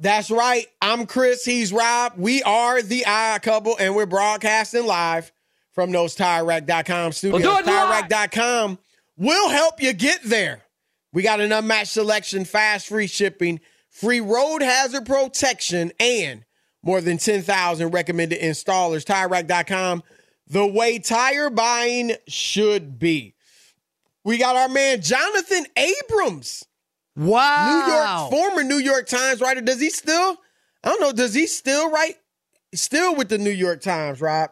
That's 0.00 0.30
right. 0.30 0.66
I'm 0.80 1.06
Chris. 1.06 1.44
He's 1.44 1.72
Rob. 1.72 2.14
We 2.16 2.42
are 2.44 2.82
the 2.82 3.04
Odd 3.06 3.42
Couple, 3.42 3.76
and 3.78 3.96
we're 3.96 4.06
broadcasting 4.06 4.86
live 4.86 5.32
from 5.72 5.90
those 5.90 6.14
TireRack.com 6.14 7.12
studios. 7.12 7.42
We'll 7.42 7.62
TireRack.com 7.62 8.78
will 9.16 9.48
help 9.48 9.82
you 9.82 9.92
get 9.92 10.22
there. 10.22 10.62
We 11.12 11.22
got 11.22 11.40
an 11.40 11.52
unmatched 11.52 11.92
selection, 11.92 12.44
fast 12.44 12.86
free 12.86 13.08
shipping, 13.08 13.60
free 13.90 14.20
road 14.20 14.62
hazard 14.62 15.04
protection, 15.04 15.92
and 15.98 16.44
more 16.82 17.00
than 17.00 17.18
10,000 17.18 17.90
recommended 17.90 18.40
installers. 18.40 19.04
TireRack.com, 19.04 20.04
the 20.46 20.66
way 20.66 20.98
tire 21.00 21.50
buying 21.50 22.12
should 22.28 22.98
be. 22.98 23.34
We 24.22 24.38
got 24.38 24.56
our 24.56 24.68
man 24.68 25.00
Jonathan 25.00 25.66
Abrams. 25.76 26.64
Wow. 27.18 28.28
New 28.30 28.38
York, 28.40 28.48
former 28.50 28.62
New 28.64 28.78
York 28.78 29.06
Times 29.06 29.40
writer. 29.40 29.60
Does 29.60 29.80
he 29.80 29.90
still? 29.90 30.36
I 30.84 30.88
don't 30.90 31.00
know. 31.00 31.12
Does 31.12 31.34
he 31.34 31.46
still 31.46 31.90
write? 31.90 32.16
Still 32.74 33.14
with 33.16 33.28
the 33.28 33.38
New 33.38 33.50
York 33.50 33.80
Times, 33.80 34.20
Rob? 34.20 34.50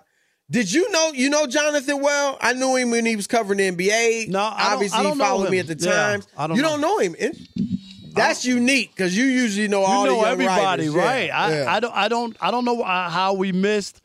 Did 0.50 0.72
you 0.72 0.91
know? 0.91 1.12
You 1.12 1.31
know 1.31 1.47
Jonathan 1.47 2.00
well. 2.03 2.38
I 2.41 2.53
knew 2.53 2.76
him 2.76 2.91
when 2.91 3.06
he 3.06 3.16
was 3.16 3.26
covering 3.26 3.59
the 3.59 3.71
NBA. 3.88 4.28
No, 4.28 4.41
I 4.41 4.72
obviously 4.75 5.05
he 5.06 5.15
followed 5.15 5.50
me 5.50 5.59
at 5.59 5.66
the 5.66 5.76
Yeah, 5.78 5.93
Times. 5.93 6.28
I 6.37 6.47
don't 6.47 6.56
you 6.56 6.62
know. 6.62 6.71
don't 6.71 6.81
know 6.81 6.99
him. 6.99 7.16
That's 8.15 8.44
unique 8.47 8.91
because 8.97 9.16
you 9.16 9.25
usually 9.26 9.69
know 9.69 9.81
You 9.81 9.87
all 9.87 10.05
the 10.05 10.10
know 10.12 10.22
everybody, 10.25 10.88
writers. 10.88 10.94
Yeah, 10.94 11.05
right? 11.05 11.31
I, 11.31 11.59
yeah. 11.59 11.72
I 11.75 11.81
don't, 11.81 11.94
I 11.94 12.09
don't, 12.09 12.37
I 12.41 12.50
don't 12.50 12.65
know 12.65 12.82
how 12.82 13.34
we 13.34 13.53
missed, 13.53 14.00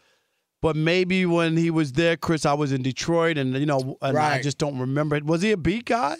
but 0.61 0.75
maybe 0.75 1.25
when 1.25 1.55
he 1.55 1.71
was 1.71 1.93
there, 1.93 2.17
Chris, 2.17 2.45
I 2.45 2.53
was 2.53 2.73
in 2.73 2.81
Detroit, 2.83 3.37
and 3.37 3.55
you 3.55 3.65
know, 3.65 3.97
and 4.01 4.17
I 4.17 4.41
just 4.41 4.57
don't 4.57 4.77
remember 4.77 5.15
it. 5.15 5.23
Was 5.23 5.41
he 5.41 5.51
a 5.51 5.57
beat 5.57 5.85
guy? 5.85 6.17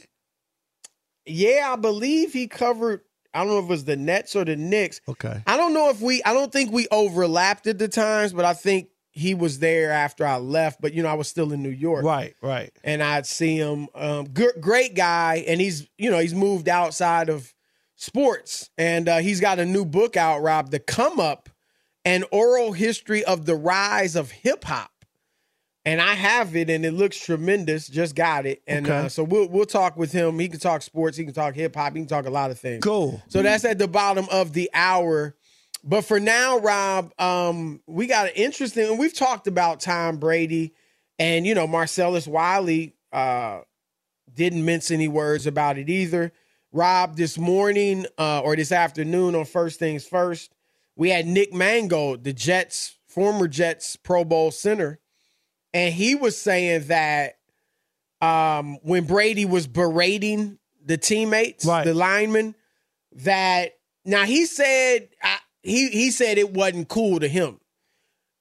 Yeah, 1.32 1.70
I 1.74 1.76
believe 1.76 2.34
he 2.34 2.48
covered. 2.48 3.02
I 3.34 3.40
don't 3.40 3.50
know 3.50 3.60
if 3.60 3.66
it 3.66 3.70
was 3.70 3.86
the 3.86 3.96
Nets 3.96 4.36
or 4.36 4.44
the 4.44 4.56
Knicks. 4.56 5.00
Okay. 5.08 5.42
I 5.48 5.58
don't 5.58 5.74
know 5.74 5.90
if 5.90 6.02
we. 6.02 6.22
I 6.24 6.34
don't 6.34 6.52
think 6.52 6.72
we 6.72 6.88
overlapped 6.92 7.68
at 7.68 7.80
the 7.80 7.88
times, 7.88 8.34
but 8.34 8.46
I 8.46 8.54
think 8.54 8.90
he 9.12 9.34
was 9.34 9.60
there 9.60 9.92
after 9.92 10.26
I 10.26 10.38
left. 10.38 10.82
But 10.82 10.94
you 10.94 11.04
know, 11.04 11.10
I 11.10 11.14
was 11.14 11.28
still 11.28 11.52
in 11.54 11.64
New 11.64 11.70
York. 11.70 12.04
Right, 12.04 12.36
right. 12.42 12.72
and 12.84 13.02
I'd 13.02 13.26
see 13.26 13.58
him. 13.58 13.88
Um, 13.96 14.26
gr- 14.26 14.60
great 14.60 14.96
guy, 14.96 15.44
and 15.48 15.62
he's 15.62 15.88
you 15.98 16.12
know 16.12 16.20
he's 16.20 16.34
moved 16.34 16.68
outside 16.68 17.30
of 17.30 17.54
sports, 17.96 18.70
and 18.78 19.08
uh, 19.08 19.18
he's 19.20 19.40
got 19.40 19.60
a 19.60 19.66
new 19.66 19.86
book 19.86 20.18
out, 20.18 20.42
Rob, 20.42 20.72
"The 20.72 20.80
Come 20.80 21.20
Up: 21.20 21.50
An 22.04 22.26
Oral 22.32 22.74
History 22.74 23.24
of 23.24 23.46
the 23.46 23.56
Rise 23.56 24.16
of 24.16 24.32
Hip 24.32 24.66
Hop." 24.66 24.91
And 25.84 26.00
I 26.00 26.14
have 26.14 26.56
it, 26.56 26.70
and 26.70 26.86
it 26.86 26.92
looks 26.94 27.18
tremendous. 27.18 27.88
Just 27.88 28.14
got 28.16 28.46
it, 28.46 28.62
and 28.68 28.86
Okay. 28.86 28.98
uh, 29.06 29.10
so 29.10 29.24
we'll 29.24 29.50
we'll 29.50 29.66
talk 29.66 29.98
with 29.98 30.12
him. 30.12 30.38
He 30.38 30.48
can 30.48 30.60
talk 30.60 30.84
sports, 30.84 31.18
he 31.18 31.24
can 31.26 31.34
talk 31.34 31.56
hip 31.56 31.76
hop, 31.76 31.94
he 31.94 32.02
can 32.02 32.08
talk 32.08 32.28
a 32.28 32.30
lot 32.30 32.52
of 32.52 32.60
things. 32.60 32.84
Cool. 32.84 33.20
So 33.30 33.42
that's 33.42 33.66
at 33.66 33.80
the 33.80 33.88
bottom 33.88 34.28
of 34.32 34.54
the 34.54 34.70
hour. 34.76 35.36
But 35.84 36.04
for 36.06 36.20
now, 36.20 36.60
Rob, 36.60 37.12
um, 37.20 37.82
we 37.88 38.06
got 38.06 38.28
an 38.28 38.34
interesting, 38.36 38.88
and 38.88 39.00
we've 39.00 39.14
talked 39.16 39.48
about 39.48 39.80
Tom 39.80 40.18
Brady, 40.18 40.76
and 41.18 41.48
you 41.48 41.56
know 41.56 41.66
Marcellus 41.66 42.28
Wiley 42.28 42.94
uh, 43.12 43.62
didn't 44.32 44.64
mince 44.64 44.92
any 44.92 45.08
words 45.08 45.48
about 45.48 45.80
it 45.80 45.90
either. 45.90 46.32
Rob, 46.72 47.18
this 47.18 47.40
morning 47.40 48.06
uh, 48.20 48.42
or 48.42 48.56
this 48.56 48.72
afternoon 48.72 49.34
on 49.36 49.46
First 49.46 49.80
Things 49.80 50.06
First, 50.06 50.54
we 50.96 51.10
had 51.10 51.26
Nick 51.26 51.52
Mangold, 51.54 52.24
the 52.24 52.34
Jets, 52.34 52.98
former 53.08 53.48
Jets 53.48 53.96
Pro 53.96 54.24
Bowl 54.24 54.52
center, 54.52 55.00
and 55.74 55.94
he 55.94 56.16
was 56.16 56.38
saying 56.38 56.86
that 56.88 57.38
um, 58.22 58.78
when 58.84 59.06
Brady 59.06 59.46
was 59.46 59.68
berating 59.68 60.60
the 60.86 60.98
teammates, 60.98 61.66
Right. 61.66 61.86
the 61.86 61.94
linemen, 61.94 62.56
that 63.14 63.74
now 64.06 64.24
he 64.26 64.46
said 64.46 65.10
I, 65.24 65.38
he 65.64 65.90
he 65.90 66.12
said 66.12 66.38
it 66.38 66.52
wasn't 66.54 66.88
cool 66.88 67.20
to 67.20 67.28
him. 67.28 67.60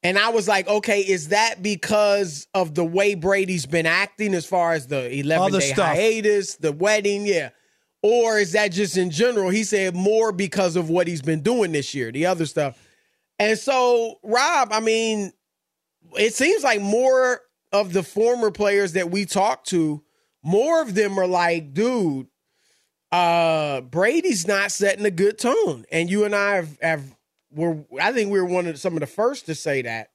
And 0.02 0.18
I 0.18 0.30
was 0.30 0.48
like, 0.48 0.66
okay, 0.66 1.00
is 1.00 1.28
that 1.28 1.62
because 1.62 2.46
of 2.54 2.74
the 2.74 2.84
way 2.84 3.14
Brady's 3.14 3.66
been 3.66 3.84
acting 3.84 4.32
as 4.34 4.46
far 4.46 4.72
as 4.72 4.86
the 4.86 5.12
11 5.14 5.44
Other 5.46 5.60
day 5.60 5.72
stuff. 5.74 5.94
hiatus, 5.94 6.54
the 6.56 6.72
wedding? 6.72 7.26
Yeah. 7.26 7.50
Or 8.02 8.38
is 8.38 8.52
that 8.52 8.68
just 8.72 8.96
in 8.96 9.10
general? 9.10 9.50
He 9.50 9.62
said 9.62 9.94
more 9.94 10.32
because 10.32 10.76
of 10.76 10.88
what 10.88 11.06
he's 11.06 11.20
been 11.20 11.42
doing 11.42 11.72
this 11.72 11.94
year, 11.94 12.10
the 12.10 12.24
other 12.24 12.46
stuff. 12.46 12.78
And 13.38 13.58
so, 13.58 14.18
Rob, 14.22 14.70
I 14.72 14.80
mean, 14.80 15.34
it 16.18 16.34
seems 16.34 16.62
like 16.62 16.80
more 16.80 17.40
of 17.72 17.92
the 17.92 18.02
former 18.02 18.50
players 18.50 18.92
that 18.92 19.10
we 19.10 19.24
talked 19.24 19.68
to, 19.68 20.02
more 20.42 20.82
of 20.82 20.94
them 20.94 21.18
are 21.18 21.26
like, 21.26 21.74
dude, 21.74 22.26
uh, 23.12 23.80
Brady's 23.82 24.46
not 24.46 24.72
setting 24.72 25.04
a 25.04 25.10
good 25.10 25.38
tone. 25.38 25.84
And 25.90 26.10
you 26.10 26.24
and 26.24 26.34
I 26.34 26.56
have, 26.56 26.78
have 26.80 27.16
were 27.52 27.84
I 28.00 28.12
think 28.12 28.30
we 28.30 28.40
were 28.40 28.46
one 28.46 28.66
of 28.66 28.78
some 28.78 28.94
of 28.94 29.00
the 29.00 29.06
first 29.06 29.46
to 29.46 29.54
say 29.54 29.82
that. 29.82 30.10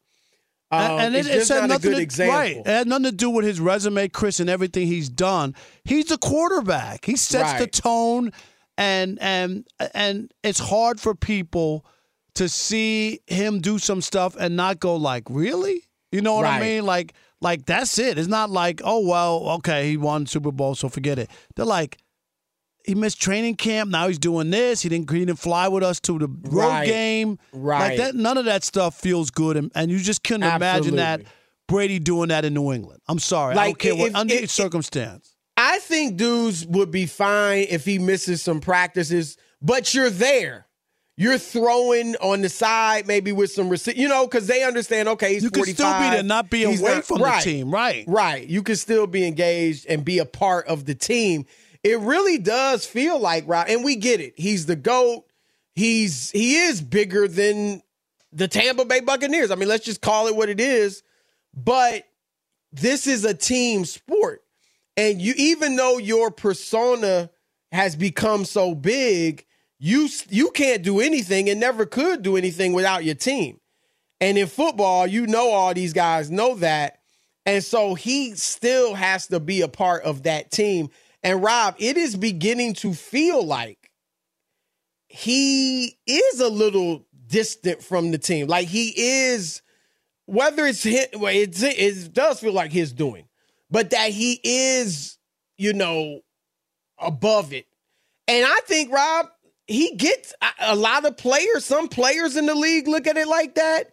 Um, 0.72 1.00
and 1.00 1.16
it's 1.16 1.28
it, 1.28 1.34
just 1.34 1.52
had 1.52 1.70
not 1.70 1.80
a 1.80 1.82
good 1.82 1.96
to, 1.96 2.02
example. 2.02 2.36
Right. 2.36 2.58
It 2.58 2.66
had 2.66 2.88
nothing 2.88 3.06
to 3.06 3.12
do 3.12 3.30
with 3.30 3.46
his 3.46 3.60
resume, 3.60 4.08
Chris, 4.10 4.40
and 4.40 4.50
everything 4.50 4.88
he's 4.88 5.10
done. 5.10 5.56
He's 5.84 6.06
the 6.06 6.18
quarterback. 6.18 7.06
He 7.06 7.16
sets 7.16 7.60
the 7.60 7.68
tone, 7.68 8.32
and 8.78 9.20
and 9.22 9.68
and 9.94 10.34
it's 10.44 10.60
hard 10.60 11.00
for 11.00 11.14
people 11.14 11.86
to 12.34 12.50
see 12.50 13.20
him 13.28 13.62
do 13.62 13.78
some 13.80 14.02
stuff 14.02 14.36
and 14.38 14.56
not 14.56 14.80
go 14.80 14.96
like, 14.96 15.24
really? 15.30 15.84
You 16.16 16.22
know 16.22 16.34
what 16.36 16.46
I 16.46 16.60
mean? 16.60 16.86
Like, 16.86 17.14
like 17.42 17.66
that's 17.66 18.00
it. 18.00 18.18
It's 18.18 18.28
not 18.28 18.50
like, 18.50 18.82
oh 18.84 19.06
well, 19.06 19.50
okay, 19.58 19.90
he 19.90 19.98
won 19.98 20.26
Super 20.26 20.52
Bowl, 20.52 20.74
so 20.76 20.90
forget 20.90 21.20
it. 21.20 21.30
They're 21.56 21.66
like. 21.66 21.98
He 22.88 22.94
missed 22.94 23.20
training 23.20 23.56
camp. 23.56 23.90
Now 23.90 24.08
he's 24.08 24.20
doing 24.20 24.52
this. 24.52 24.84
He 24.84 24.90
didn't. 24.90 25.10
He 25.10 25.26
didn't 25.26 25.40
fly 25.40 25.68
with 25.68 25.82
us 25.82 26.00
to 26.02 26.20
the 26.20 26.28
road 26.28 26.68
Right. 26.68 26.86
game. 26.86 27.40
Right. 27.52 27.80
Like 27.80 27.98
that. 27.98 28.14
None 28.16 28.38
of 28.38 28.46
that 28.46 28.64
stuff 28.64 29.00
feels 29.00 29.32
good, 29.32 29.58
and, 29.58 29.72
and 29.74 29.90
you 29.90 29.98
just 29.98 30.24
couldn't 30.24 30.44
imagine 30.44 30.98
that 30.98 31.24
Brady 31.68 31.98
doing 31.98 32.30
that 32.30 32.46
in 32.46 32.54
New 32.54 32.72
England. 32.72 33.02
I'm 33.08 33.18
sorry. 33.18 33.54
I 33.54 33.56
don't 33.56 33.66
Like, 33.70 33.78
care 33.80 33.96
what 33.96 34.14
under 34.14 34.36
if- 34.36 34.52
circumstance. 34.52 35.36
I 35.58 35.80
think 35.80 36.18
dudes 36.18 36.64
would 36.68 36.92
be 36.92 37.08
fine 37.08 37.66
if 37.72 37.86
he 37.86 37.98
misses 37.98 38.44
some 38.44 38.60
practices, 38.62 39.36
but 39.64 39.92
you're 39.96 40.12
there. 40.12 40.68
You're 41.18 41.38
throwing 41.38 42.16
on 42.18 42.42
the 42.42 42.50
side, 42.50 43.08
maybe 43.08 43.32
with 43.32 43.50
some 43.52 43.70
receipt, 43.70 43.96
you 43.96 44.10
know, 44.10 44.26
because 44.28 44.48
they 44.48 44.64
understand. 44.64 45.08
Okay, 45.10 45.34
he's 45.36 45.44
You 45.44 45.50
can 45.50 45.62
45. 45.64 45.76
still 45.76 46.00
be 46.10 46.16
there, 46.16 46.24
not 46.24 46.50
be 46.50 46.64
away 46.66 46.76
not- 46.96 47.06
from 47.06 47.22
right, 47.22 47.42
the 47.44 47.50
team, 47.52 47.72
right? 47.72 48.04
Right. 48.08 48.46
You 48.46 48.62
can 48.64 48.76
still 48.76 49.08
be 49.08 49.26
engaged 49.26 49.86
and 49.88 50.04
be 50.04 50.20
a 50.20 50.26
part 50.26 50.68
of 50.68 50.86
the 50.86 50.94
team. 50.96 51.46
It 51.84 52.00
really 52.00 52.38
does 52.38 52.86
feel 52.86 53.18
like 53.20 53.46
Rob, 53.48 53.68
and 53.70 53.84
we 53.84 53.96
get 53.96 54.20
it. 54.20 54.34
He's 54.36 54.66
the 54.66 54.76
goat. 54.76 55.26
He's 55.74 56.32
he 56.32 56.58
is 56.58 56.82
bigger 56.82 57.28
than 57.28 57.82
the 58.34 58.48
Tampa 58.50 58.84
Bay 58.86 59.00
Buccaneers. 59.00 59.52
I 59.52 59.56
mean, 59.56 59.70
let's 59.70 59.86
just 59.86 60.02
call 60.02 60.28
it 60.28 60.36
what 60.36 60.50
it 60.50 60.60
is. 60.60 61.02
But 61.54 62.04
this 62.74 63.08
is 63.08 63.24
a 63.24 63.34
team 63.34 63.86
sport. 63.86 64.42
And 64.98 65.22
you 65.22 65.34
even 65.38 65.76
though 65.78 65.98
your 65.98 66.30
persona 66.32 67.30
has 67.72 67.96
become 67.96 68.44
so 68.46 68.74
big, 68.76 69.46
you 69.86 70.10
you 70.30 70.50
can't 70.50 70.82
do 70.82 71.00
anything 71.00 71.48
and 71.48 71.60
never 71.60 71.86
could 71.86 72.24
do 72.24 72.38
anything 72.38 72.74
without 72.74 73.06
your 73.06 73.14
team. 73.14 73.60
And 74.20 74.36
in 74.36 74.48
football, 74.48 75.06
you 75.06 75.28
know 75.28 75.52
all 75.52 75.76
these 75.76 75.94
guys 75.94 76.32
know 76.32 76.56
that. 76.56 77.02
And 77.46 77.64
so 77.64 77.94
he 77.94 78.34
still 78.34 78.96
has 78.96 79.28
to 79.28 79.40
be 79.40 79.62
a 79.62 79.68
part 79.68 80.04
of 80.04 80.24
that 80.24 80.50
team. 80.50 80.90
And 81.22 81.44
Rob, 81.44 81.76
it 81.78 81.98
is 81.98 82.16
beginning 82.16 82.74
to 82.76 82.96
feel 82.96 83.46
like 83.46 83.92
he 85.08 86.00
is 86.08 86.40
a 86.40 86.50
little 86.50 87.06
distant 87.28 87.84
from 87.84 88.10
the 88.10 88.18
team. 88.18 88.48
Like 88.48 88.68
he 88.68 88.92
is, 88.96 89.62
whether 90.26 90.66
it's 90.66 90.84
well, 90.84 91.32
it's, 91.32 91.62
it 91.62 92.12
does 92.12 92.40
feel 92.40 92.54
like 92.54 92.72
his 92.72 92.92
doing, 92.92 93.28
but 93.70 93.92
that 93.92 94.10
he 94.10 94.40
is, 94.44 95.20
you 95.58 95.74
know, 95.74 96.22
above 96.98 97.54
it. 97.54 97.68
And 98.28 98.44
I 98.44 98.62
think, 98.66 98.92
Rob, 98.92 99.28
he 99.68 99.96
gets 99.96 100.34
a- 100.60 100.76
lot 100.76 101.06
of 101.06 101.18
players, 101.18 101.66
some 101.66 101.88
players 101.88 102.36
in 102.36 102.46
the 102.46 102.56
league 102.56 102.88
look 102.88 103.08
at 103.08 103.18
it 103.18 103.28
like 103.28 103.56
that. 103.56 103.92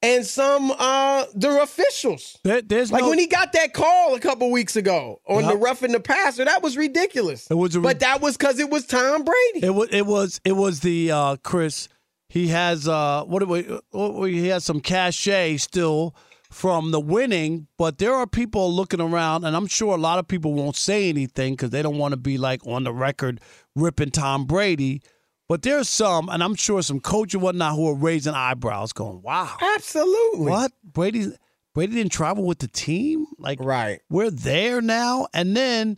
And 0.00 0.24
some 0.24 0.70
uh 0.78 1.24
the 1.34 1.60
officials. 1.60 2.38
There- 2.44 2.62
there's 2.62 2.92
like 2.92 3.02
no- 3.02 3.08
when 3.08 3.18
he 3.18 3.26
got 3.26 3.52
that 3.54 3.74
call 3.74 4.14
a 4.14 4.20
couple 4.20 4.48
weeks 4.52 4.76
ago 4.76 5.20
on 5.28 5.42
the 5.42 5.54
Yep. 5.54 5.60
roughing 5.60 5.90
the 5.92 5.98
passer, 5.98 6.44
that 6.44 6.62
was 6.62 6.76
ridiculous. 6.76 7.48
It 7.50 7.54
was 7.54 7.74
a 7.74 7.80
but 7.80 7.98
that 7.98 8.20
was 8.20 8.36
because 8.36 8.60
it 8.60 8.70
was 8.70 8.86
Tom 8.86 9.24
Brady. 9.24 9.66
It 9.66 9.74
was. 9.74 9.88
It 9.90 10.06
was. 10.06 10.40
It 10.44 10.52
was 10.52 10.80
the 10.80 11.10
uh, 11.10 11.36
Chris. 11.42 11.88
He 12.28 12.46
has 12.48 12.86
uh, 12.86 13.24
what? 13.24 13.40
do 13.40 13.46
we- 13.46 13.78
what 13.90 14.14
we- 14.14 14.34
He 14.40 14.46
has 14.48 14.64
some 14.64 14.80
cachet 14.80 15.56
still 15.56 16.14
from 16.50 16.90
the 16.92 17.00
winning, 17.00 17.66
but 17.76 17.98
there 17.98 18.14
are 18.14 18.26
people 18.26 18.72
looking 18.72 19.00
around, 19.00 19.44
and 19.44 19.54
I'm 19.54 19.66
sure 19.66 19.94
a 19.94 20.00
lot 20.00 20.18
of 20.18 20.26
people 20.26 20.54
won't 20.54 20.76
say 20.76 21.08
anything 21.08 21.52
because 21.54 21.70
they 21.70 21.82
don't 21.82 21.98
want 21.98 22.12
to 22.12 22.16
be 22.16 22.38
like 22.38 22.66
on 22.66 22.84
the 22.84 22.92
record 22.92 23.40
ripping 23.76 24.10
Tom 24.10 24.46
Brady. 24.46 25.02
But 25.48 25.62
there's 25.62 25.88
some, 25.88 26.28
and 26.28 26.42
I'm 26.42 26.54
sure 26.54 26.82
some 26.82 27.00
coach 27.00 27.32
and 27.34 27.42
whatnot 27.42 27.74
who 27.74 27.88
are 27.88 27.94
raising 27.94 28.34
eyebrows, 28.34 28.92
going, 28.92 29.22
"Wow, 29.22 29.56
Absolutely. 29.76 30.40
what 30.50 30.72
Brady? 30.82 31.32
Brady 31.74 31.94
didn't 31.94 32.12
travel 32.12 32.44
with 32.44 32.58
the 32.58 32.68
team. 32.68 33.26
Like, 33.38 33.58
Right. 33.60 34.00
we're 34.10 34.30
there 34.30 34.80
now." 34.82 35.28
And 35.34 35.56
then 35.56 35.96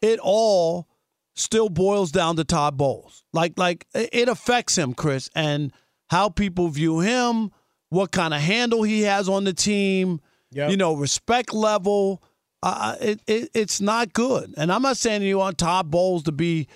it 0.00 0.18
all 0.20 0.88
still 1.34 1.68
boils 1.68 2.12
down 2.12 2.36
to 2.36 2.44
Todd 2.44 2.76
Bowles. 2.76 3.22
Like, 3.32 3.54
like 3.56 3.86
it 3.94 4.10
it 4.12 4.28
affects 4.28 4.76
him, 4.76 4.94
Chris, 4.94 5.30
and 5.34 5.72
how 6.10 6.28
people 6.28 6.68
view 6.68 7.00
him, 7.00 7.50
what 7.92 8.10
kind 8.10 8.32
of 8.32 8.40
handle 8.40 8.82
he 8.82 9.02
has 9.02 9.28
on 9.28 9.44
the 9.44 9.52
team. 9.52 10.18
Yep. 10.52 10.70
You 10.70 10.76
know, 10.78 10.94
respect 10.94 11.52
level. 11.52 12.22
Uh, 12.62 12.96
it, 13.00 13.20
it 13.26 13.50
it's 13.54 13.80
not 13.80 14.12
good. 14.12 14.54
And 14.56 14.72
I'm 14.72 14.82
not 14.82 14.96
saying 14.96 15.22
you 15.22 15.38
want 15.38 15.58
Todd 15.58 15.90
Bowles 15.90 16.22
to 16.24 16.32
be 16.32 16.68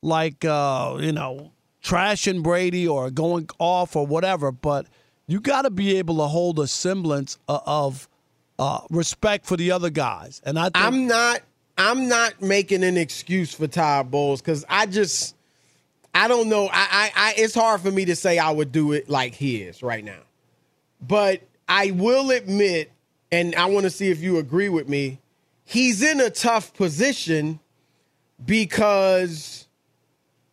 like 0.00 0.44
uh, 0.44 0.96
you 0.98 1.12
know 1.12 1.52
trashing 1.84 2.42
Brady 2.42 2.88
or 2.88 3.10
going 3.10 3.48
off 3.58 3.96
or 3.96 4.06
whatever, 4.06 4.50
but 4.50 4.86
you 5.26 5.40
got 5.40 5.62
to 5.62 5.70
be 5.70 5.98
able 5.98 6.16
to 6.18 6.24
hold 6.24 6.58
a 6.58 6.66
semblance 6.66 7.38
of 7.48 8.08
uh, 8.58 8.80
respect 8.88 9.44
for 9.44 9.56
the 9.56 9.72
other 9.72 9.90
guys. 9.90 10.40
And 10.44 10.58
I 10.58 10.64
think 10.64 10.76
I'm 10.76 11.06
not 11.06 11.42
I'm 11.76 12.08
not 12.08 12.40
making 12.40 12.82
an 12.82 12.96
excuse 12.96 13.52
for 13.52 13.66
Todd 13.66 14.10
Bowles 14.10 14.40
because 14.40 14.64
I 14.70 14.86
just 14.86 15.36
I 16.14 16.28
don't 16.28 16.48
know. 16.48 16.66
I, 16.66 16.70
I 16.72 17.12
I 17.14 17.34
it's 17.36 17.54
hard 17.54 17.82
for 17.82 17.90
me 17.90 18.06
to 18.06 18.16
say 18.16 18.38
I 18.38 18.50
would 18.50 18.72
do 18.72 18.92
it 18.92 19.10
like 19.10 19.34
he 19.34 19.62
is 19.62 19.82
right 19.82 20.04
now. 20.04 20.20
But 21.06 21.42
I 21.68 21.90
will 21.90 22.30
admit, 22.30 22.92
and 23.32 23.54
I 23.56 23.66
want 23.66 23.84
to 23.84 23.90
see 23.90 24.10
if 24.10 24.20
you 24.20 24.38
agree 24.38 24.68
with 24.68 24.88
me, 24.88 25.18
he's 25.64 26.02
in 26.02 26.20
a 26.20 26.30
tough 26.30 26.72
position 26.74 27.58
because 28.44 29.66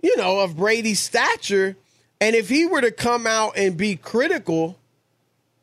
you 0.02 0.16
know 0.18 0.40
of 0.40 0.58
Brady's 0.58 1.00
stature. 1.00 1.76
And 2.22 2.36
if 2.36 2.50
he 2.50 2.66
were 2.66 2.82
to 2.82 2.92
come 2.92 3.26
out 3.26 3.54
and 3.56 3.78
be 3.78 3.96
critical, 3.96 4.78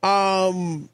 um, 0.03 0.89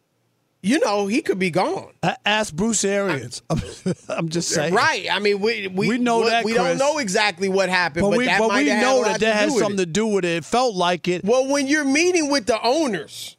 you 0.61 0.80
know, 0.80 1.06
he 1.06 1.22
could 1.22 1.38
be 1.38 1.50
gone. 1.50 1.92
Ask 2.26 2.54
Bruce 2.54 2.84
Arians. 2.84 3.42
I'm, 3.49 3.61
I'm 4.08 4.28
just 4.28 4.49
saying. 4.49 4.75
Right. 4.75 5.06
I 5.11 5.18
mean, 5.18 5.40
we 5.40 5.68
we, 5.68 5.88
We 5.88 5.99
know 5.99 6.18
what- 6.18 6.30
that, 6.30 6.44
we 6.44 6.54
don't 6.54 6.78
know 6.78 6.99
exactly 6.99 7.49
what 7.49 7.68
happened, 7.68 8.02
But, 8.02 8.11
but, 8.11 8.18
we, 8.18 8.25
that 8.26 8.38
but 8.40 8.49
might 8.49 8.62
we 8.62 8.68
have 8.68 8.78
had 8.78 8.84
a 8.84 8.90
know 8.90 9.04
that 9.04 9.20
that 9.20 9.37
has 9.37 9.58
something 9.58 9.76
to 9.78 9.87
do 9.87 10.06
with 10.06 10.25
it. 10.25 10.38
It 10.38 10.44
felt 10.44 10.75
like 10.75 11.08
it. 11.08 11.25
Well, 11.25 11.46
when 11.49 11.66
you're 11.68 11.84
meeting 11.84 12.30
with 12.30 12.46
the 12.46 12.61
owners 12.62 13.37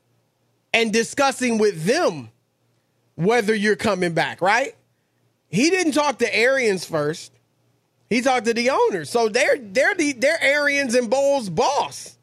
and 0.74 0.92
discussing 0.92 1.58
with 1.58 1.86
them 1.86 2.30
whether 3.16 3.54
you're 3.54 3.76
coming 3.76 4.14
back, 4.14 4.42
right? 4.42 4.76
He 5.50 5.70
didn't 5.70 5.94
talk 5.94 6.18
to 6.20 6.36
Arians 6.36 6.84
first. 6.84 7.32
He 8.10 8.22
talked 8.22 8.46
to 8.46 8.54
the 8.54 8.72
owners. 8.72 9.10
So 9.10 9.30
they're 9.30 9.58
they're 9.58 9.96
the 9.96 10.14
they're 10.14 10.42
Arians 10.42 10.96
and 10.96 11.10
Bowles' 11.10 11.50
boss. 11.50 12.18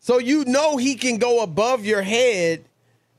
So 0.00 0.18
you 0.18 0.44
know 0.44 0.76
he 0.76 0.94
can 0.94 1.18
go 1.18 1.42
above 1.42 1.84
your 1.84 2.02
head 2.02 2.64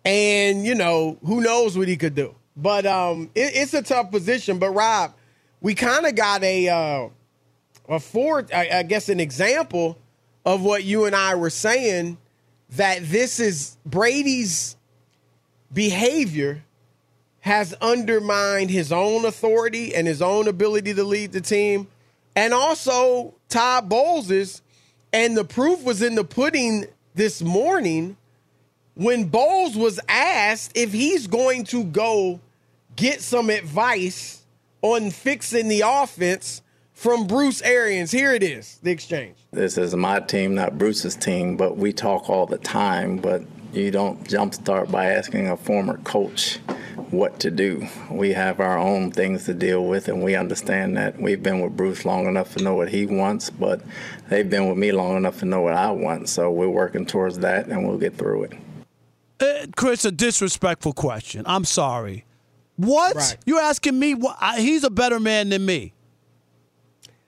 and 0.05 0.65
you 0.65 0.75
know 0.75 1.17
who 1.25 1.41
knows 1.41 1.77
what 1.77 1.88
he 1.88 1.98
could 1.98 2.15
do. 2.15 2.36
But 2.55 2.86
um 2.86 3.29
it, 3.36 3.51
it's 3.55 3.74
a 3.74 3.81
tough 3.81 4.12
position. 4.12 4.60
But 4.60 4.72
Rob, 4.72 5.13
we 5.62 5.75
kind 5.75 6.05
of 6.05 6.15
got 6.15 6.43
a 6.43 6.69
uh 6.69 7.10
a 7.89 8.00
for 8.00 8.45
I, 8.53 8.69
I 8.72 8.83
guess 8.83 9.10
an 9.10 9.19
example 9.19 9.98
of 10.45 10.62
what 10.62 10.83
you 10.83 11.05
and 11.05 11.15
I 11.15 11.36
were 11.36 11.50
saying 11.50 12.17
that 12.75 12.99
this 13.03 13.39
is 13.39 13.77
Brady's 13.85 14.75
behavior 15.71 16.63
has 17.41 17.73
undermined 17.81 18.69
his 18.69 18.91
own 18.91 19.25
authority 19.25 19.93
and 19.93 20.07
his 20.07 20.21
own 20.21 20.47
ability 20.47 20.93
to 20.93 21.03
lead 21.03 21.31
the 21.31 21.41
team 21.41 21.87
and 22.35 22.53
also 22.53 23.33
Todd 23.49 23.89
Bowles's. 23.89 24.61
And 25.11 25.37
the 25.37 25.43
proof 25.43 25.83
was 25.83 26.01
in 26.01 26.15
the 26.15 26.23
pudding 26.23 26.87
this 27.13 27.41
morning 27.41 28.17
when 28.95 29.25
Bowles 29.25 29.75
was 29.75 29.99
asked 30.07 30.71
if 30.75 30.91
he's 30.91 31.27
going 31.27 31.65
to 31.65 31.83
go 31.83 32.39
get 32.95 33.21
some 33.21 33.51
advice 33.51 34.41
on 34.81 35.11
fixing 35.11 35.67
the 35.67 35.83
offense 35.85 36.62
from 37.03 37.27
Bruce 37.27 37.62
Arians. 37.63 38.12
Here 38.12 38.33
it 38.33 38.41
is, 38.41 38.79
the 38.81 38.89
exchange. 38.89 39.36
This 39.51 39.77
is 39.77 39.93
my 39.93 40.22
team, 40.22 40.55
not 40.55 40.77
Bruce's 40.77 41.17
team, 41.17 41.57
but 41.57 41.75
we 41.75 41.91
talk 41.91 42.29
all 42.29 42.45
the 42.45 42.57
time. 42.57 43.17
But 43.17 43.41
you 43.74 43.91
don't 43.91 44.24
jumpstart 44.24 44.89
by 44.89 45.07
asking 45.07 45.50
a 45.50 45.57
former 45.57 45.98
coach 45.98 46.60
what 47.12 47.41
to 47.41 47.51
do. 47.51 47.86
We 48.10 48.31
have 48.31 48.62
our 48.62 48.77
own 48.77 49.12
things 49.12 49.43
to 49.45 49.53
deal 49.53 49.83
with, 49.86 50.07
and 50.07 50.24
we 50.24 50.36
understand 50.36 50.95
that. 50.95 51.19
We've 51.19 51.43
been 51.43 51.60
with 51.60 51.75
Bruce 51.75 52.05
long 52.05 52.25
enough 52.25 52.55
to 52.55 52.63
know 52.63 52.75
what 52.75 52.88
he 52.88 53.05
wants, 53.05 53.50
but 53.50 53.81
they've 54.29 54.50
been 54.50 54.69
with 54.69 54.77
me 54.77 54.93
long 54.93 55.17
enough 55.17 55.39
to 55.39 55.45
know 55.45 55.60
what 55.60 55.74
I 55.74 55.91
want. 55.91 56.29
So 56.29 56.50
we're 56.51 56.69
working 56.69 57.05
towards 57.05 57.39
that, 57.39 57.67
and 57.67 57.86
we'll 57.86 57.98
get 57.98 58.15
through 58.15 58.45
it. 58.45 58.53
Uh, 59.41 59.67
Chris, 59.75 60.05
a 60.05 60.12
disrespectful 60.12 60.93
question. 60.93 61.43
I'm 61.48 61.65
sorry. 61.65 62.24
What? 62.77 63.17
Right. 63.17 63.38
You 63.45 63.60
asking 63.60 64.00
me? 64.00 64.13
What? 64.13 64.38
I, 64.39 64.62
he's 64.62 64.86
a 64.86 64.89
better 64.89 65.19
man 65.19 65.50
than 65.50 65.65
me. 65.65 65.92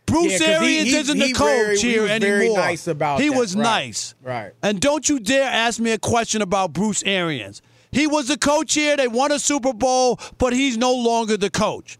Bruce 0.05 0.39
Yeah, 0.39 0.59
Arians 0.59 0.89
he- 0.89 0.95
isn't 0.97 1.17
he 1.19 1.27
the 1.27 1.33
coach 1.33 1.81
he 1.81 1.91
here 1.91 2.07
anymore. 2.07 2.57
nice 2.57 2.85
he 2.85 2.93
that. 2.93 3.19
was 3.33 3.55
Right. 3.55 3.63
nice. 3.63 4.15
Right. 4.21 4.51
And 4.61 4.79
don't 4.79 5.07
you 5.09 5.19
dare 5.19 5.49
ask 5.49 5.79
me 5.79 5.91
a 5.91 5.97
question 5.97 6.41
about 6.41 6.73
Bruce 6.73 7.01
Arians. 7.05 7.61
He 7.91 8.07
was 8.07 8.27
the 8.27 8.37
coach 8.37 8.73
here. 8.73 8.97
They 8.97 9.07
won 9.07 9.31
a 9.31 9.39
Super 9.39 9.73
Bowl, 9.73 10.19
but 10.37 10.53
he's 10.53 10.77
no 10.77 10.93
longer 10.93 11.37
the 11.37 11.49
coach. 11.49 11.97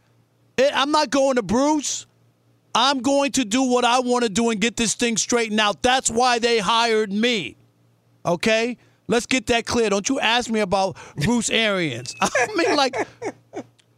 Eh, 0.58 0.70
I'm 0.74 0.92
not 0.92 1.10
going 1.10 1.36
to 1.38 1.42
Bruce. 1.44 2.06
I'm 2.74 3.00
going 3.00 3.32
to 3.34 3.46
do 3.46 3.64
what 3.64 3.86
I 3.86 4.00
want 4.00 4.24
to 4.24 4.30
do 4.30 4.50
and 4.50 4.60
get 4.60 4.76
this 4.76 4.94
thing 4.96 5.16
straightened 5.18 5.60
out. 5.62 5.82
That's 5.82 6.10
why 6.12 6.40
they 6.40 6.60
hired 6.60 7.12
me. 7.12 7.56
Okay? 8.26 8.78
Let's 9.08 9.26
get 9.26 9.46
that 9.48 9.66
clear. 9.66 9.90
Don't 9.90 10.10
you 10.10 10.20
ask 10.20 10.50
me 10.50 10.60
about 10.60 10.98
Bruce 11.18 11.50
Arians. 11.50 12.14
I 12.22 12.30
mean, 12.56 12.76
like, 12.76 13.08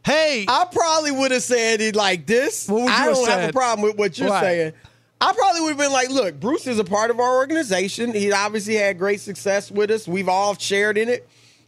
hey. 0.07 0.45
I 0.47 0.65
probably 0.71 1.11
would 1.11 1.31
have 1.31 1.43
said 1.43 1.81
it 1.81 1.95
like 1.95 2.25
this. 2.25 2.67
What 2.67 2.81
would 2.81 2.89
you 2.89 2.93
I 2.93 2.97
have 3.03 3.13
don't 3.15 3.29
have 3.29 3.49
a 3.49 3.53
problem 3.53 3.87
with 3.87 3.97
what 3.97 4.17
you're 4.17 4.29
Right. 4.29 4.41
saying. 4.41 4.73
I 5.19 5.33
probably 5.33 5.61
would 5.61 5.69
have 5.69 5.77
been 5.77 5.91
like, 5.91 6.09
look, 6.09 6.39
Bruce 6.39 6.67
is 6.67 6.77
a 6.79 6.83
part 6.83 7.09
of 7.09 7.19
our 7.19 7.37
organization. 7.37 8.13
He 8.13 8.31
obviously 8.31 8.75
had 8.75 8.99
great 8.99 9.19
success 9.19 9.71
with 9.71 9.89
us. 9.89 10.07
We've 10.07 10.29
all 10.29 10.55
shared 10.55 10.97
in 10.97 11.09
it. 11.09 11.27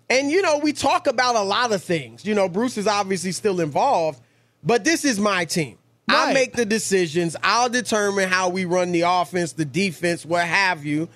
And, 0.10 0.32
you 0.32 0.42
know, 0.42 0.60
we 0.60 0.72
talk 0.74 1.08
about 1.08 1.36
a 1.36 1.42
lot 1.42 1.72
of 1.72 1.84
things. 1.84 2.26
You 2.26 2.36
know, 2.36 2.48
Bruce 2.50 2.78
is 2.78 2.88
obviously 2.88 3.32
still 3.32 3.60
involved, 3.60 4.22
but 4.64 4.84
this 4.84 5.04
is 5.06 5.20
my 5.20 5.46
team. 5.46 5.78
I 6.08 6.34
make 6.34 6.54
the 6.54 6.66
decisions. 6.66 7.36
I'll 7.44 7.70
determine 7.70 8.30
how 8.30 8.50
we 8.50 8.66
run 8.66 8.92
the 8.92 9.02
offense, 9.02 9.54
the 9.54 9.66
defense, 9.66 10.26
what 10.26 10.44
have 10.46 10.84
you. 10.84 11.08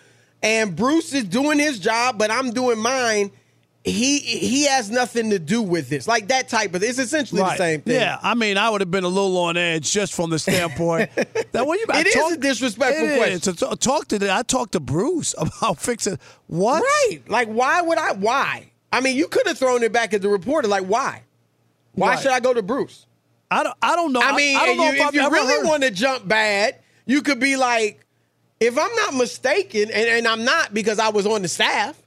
And 0.43 0.75
Bruce 0.75 1.13
is 1.13 1.23
doing 1.23 1.57
his 1.57 1.79
job, 1.79 2.19
but 2.19 2.29
I'm 2.29 2.51
doing 2.51 2.77
mine. 2.77 3.31
He 3.85 4.19
he 4.19 4.65
has 4.67 4.89
nothing 4.89 5.31
to 5.31 5.39
do 5.39 5.61
with 5.61 5.89
this. 5.89 6.07
Like 6.07 6.29
that 6.29 6.47
type 6.47 6.73
of 6.73 6.81
it's 6.83 6.99
essentially 6.99 7.41
the 7.41 7.57
same 7.57 7.81
thing. 7.81 7.95
Yeah, 7.95 8.17
I 8.23 8.33
mean, 8.33 8.57
I 8.57 8.69
would 8.69 8.79
have 8.79 8.89
been 8.91 9.03
a 9.03 9.09
little 9.09 9.37
on 9.37 9.57
edge 9.57 9.91
just 9.91 10.13
from 10.13 10.29
the 10.29 10.39
standpoint 10.39 11.09
that 11.51 11.67
when 11.67 11.79
you 11.79 11.85
I 11.89 11.99
It 11.99 12.07
is 12.07 12.13
talk- 12.13 12.31
a 12.31 12.37
disrespectful 12.37 13.05
it 13.07 13.17
question. 13.17 13.33
is. 13.33 13.41
To 13.57 13.75
talk- 13.75 14.07
to 14.07 14.19
the, 14.19 14.33
I 14.33 14.43
talked 14.43 14.71
to 14.71 14.79
Bruce 14.79 15.35
about 15.37 15.79
fixing 15.79 16.17
what? 16.47 16.81
Right. 16.81 17.19
Like, 17.27 17.49
why 17.49 17.81
would 17.81 17.97
I? 17.97 18.13
Why? 18.13 18.71
I 18.93 19.01
mean, 19.01 19.17
you 19.17 19.27
could 19.27 19.45
have 19.47 19.57
thrown 19.57 19.83
it 19.83 19.91
back 19.91 20.13
at 20.13 20.21
the 20.21 20.29
reporter. 20.29 20.69
Like, 20.69 20.85
why? 20.85 21.23
Why 21.93 22.11
Right. 22.11 22.19
should 22.19 22.31
I 22.31 22.39
go 22.39 22.53
to 22.53 22.61
Bruce? 22.61 23.05
I 23.51 23.63
don't. 23.63 23.75
I 23.81 23.97
don't 23.97 24.13
know. 24.13 24.21
I 24.21 24.33
mean, 24.33 24.55
I, 24.55 24.65
don't 24.65 24.77
know 24.77 24.91
you- 24.91 25.01
if, 25.01 25.07
if, 25.09 25.13
you 25.15 25.29
really 25.29 25.67
want 25.67 25.83
to 25.83 25.91
jump 25.91 26.25
bad, 26.25 26.79
you 27.05 27.21
could 27.21 27.41
be 27.41 27.57
like, 27.57 27.99
if 28.61 28.77
I'm 28.77 28.95
not 28.95 29.13
mistaken, 29.15 29.91
and, 29.91 30.07
and 30.07 30.25
I'm 30.25 30.45
not 30.45 30.73
because 30.73 30.99
I 30.99 31.09
was 31.09 31.27
on 31.27 31.41
the 31.41 31.49
staff, 31.49 32.01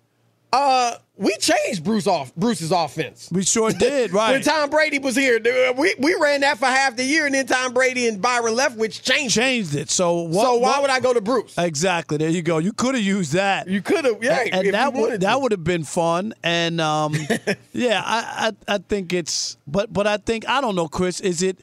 uh, 0.55 0.95
we 1.19 1.35
changed 1.39 1.83
Bruce 1.83 2.07
off 2.07 2.35
Bruce's 2.35 2.71
offense. 2.71 3.29
We 3.33 3.43
sure 3.43 3.71
did. 3.79 4.13
Right. 4.13 4.33
When 4.33 4.43
Tom 4.43 4.69
Brady 4.71 4.99
was 4.99 5.17
here, 5.17 5.39
dude, 5.39 5.77
we, 5.79 5.95
we 5.99 6.15
ran 6.21 6.43
that 6.43 6.59
for 6.59 6.67
half 6.67 6.97
the 6.97 7.05
year, 7.05 7.25
and 7.27 7.35
then 7.35 7.47
Tom 7.47 7.73
Brady 7.73 8.07
and 8.07 8.21
Byron 8.21 8.55
Leftwich 8.55 9.03
changed. 9.03 9.35
changed 9.35 9.75
it. 9.75 9.89
So 9.91 10.21
what, 10.23 10.43
so 10.45 10.57
why 10.57 10.73
what- 10.73 10.83
would 10.83 10.91
I 10.91 11.01
go 11.01 11.15
to 11.15 11.21
Bruce? 11.21 11.57
Exactly. 11.57 12.19
There 12.19 12.29
you 12.29 12.43
go. 12.43 12.59
You 12.59 12.73
could 12.73 12.95
have 12.95 13.05
used 13.05 13.33
that. 13.33 13.67
You 13.69 13.81
could 13.81 14.05
have, 14.05 14.23
yeah. 14.23 14.41
and, 14.53 14.55
and 14.67 14.75
that 14.75 14.93
would 14.93 15.21
that 15.23 15.41
would 15.41 15.53
have 15.53 15.65
been 15.65 15.85
fun. 15.85 16.35
And 16.43 16.81
um, 16.81 17.15
yeah, 17.73 18.03
I, 18.05 18.53
I 18.69 18.75
I 18.75 18.79
think 18.79 19.13
it's 19.13 19.57
but 19.67 19.93
but 19.93 20.07
I 20.07 20.19
think 20.19 20.47
I 20.49 20.61
don't 20.61 20.75
know, 20.77 20.89
Chris. 20.89 21.21
Is 21.21 21.43
it? 21.43 21.61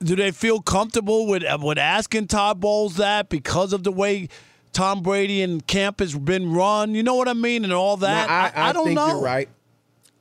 Do 0.00 0.16
they 0.16 0.32
feel 0.32 0.60
comfortable 0.60 1.28
with 1.28 1.44
with 1.60 1.78
asking 1.78 2.26
Todd 2.26 2.58
Bowles 2.60 2.96
that 2.96 3.28
because 3.28 3.72
of 3.72 3.84
the 3.84 3.92
way 3.92 4.28
Tom 4.72 5.02
Brady 5.02 5.42
and 5.42 5.66
camp 5.66 6.00
has 6.00 6.16
been 6.16 6.52
run? 6.52 6.94
You 6.94 7.02
know 7.02 7.14
what 7.14 7.28
I 7.28 7.34
mean, 7.34 7.64
and 7.64 7.72
all 7.72 7.98
that. 7.98 8.28
No, 8.28 8.34
I, 8.34 8.68
I, 8.68 8.72
don't 8.72 8.86
think 8.86 8.96
know. 8.96 9.08
you're 9.08 9.22
right. 9.22 9.48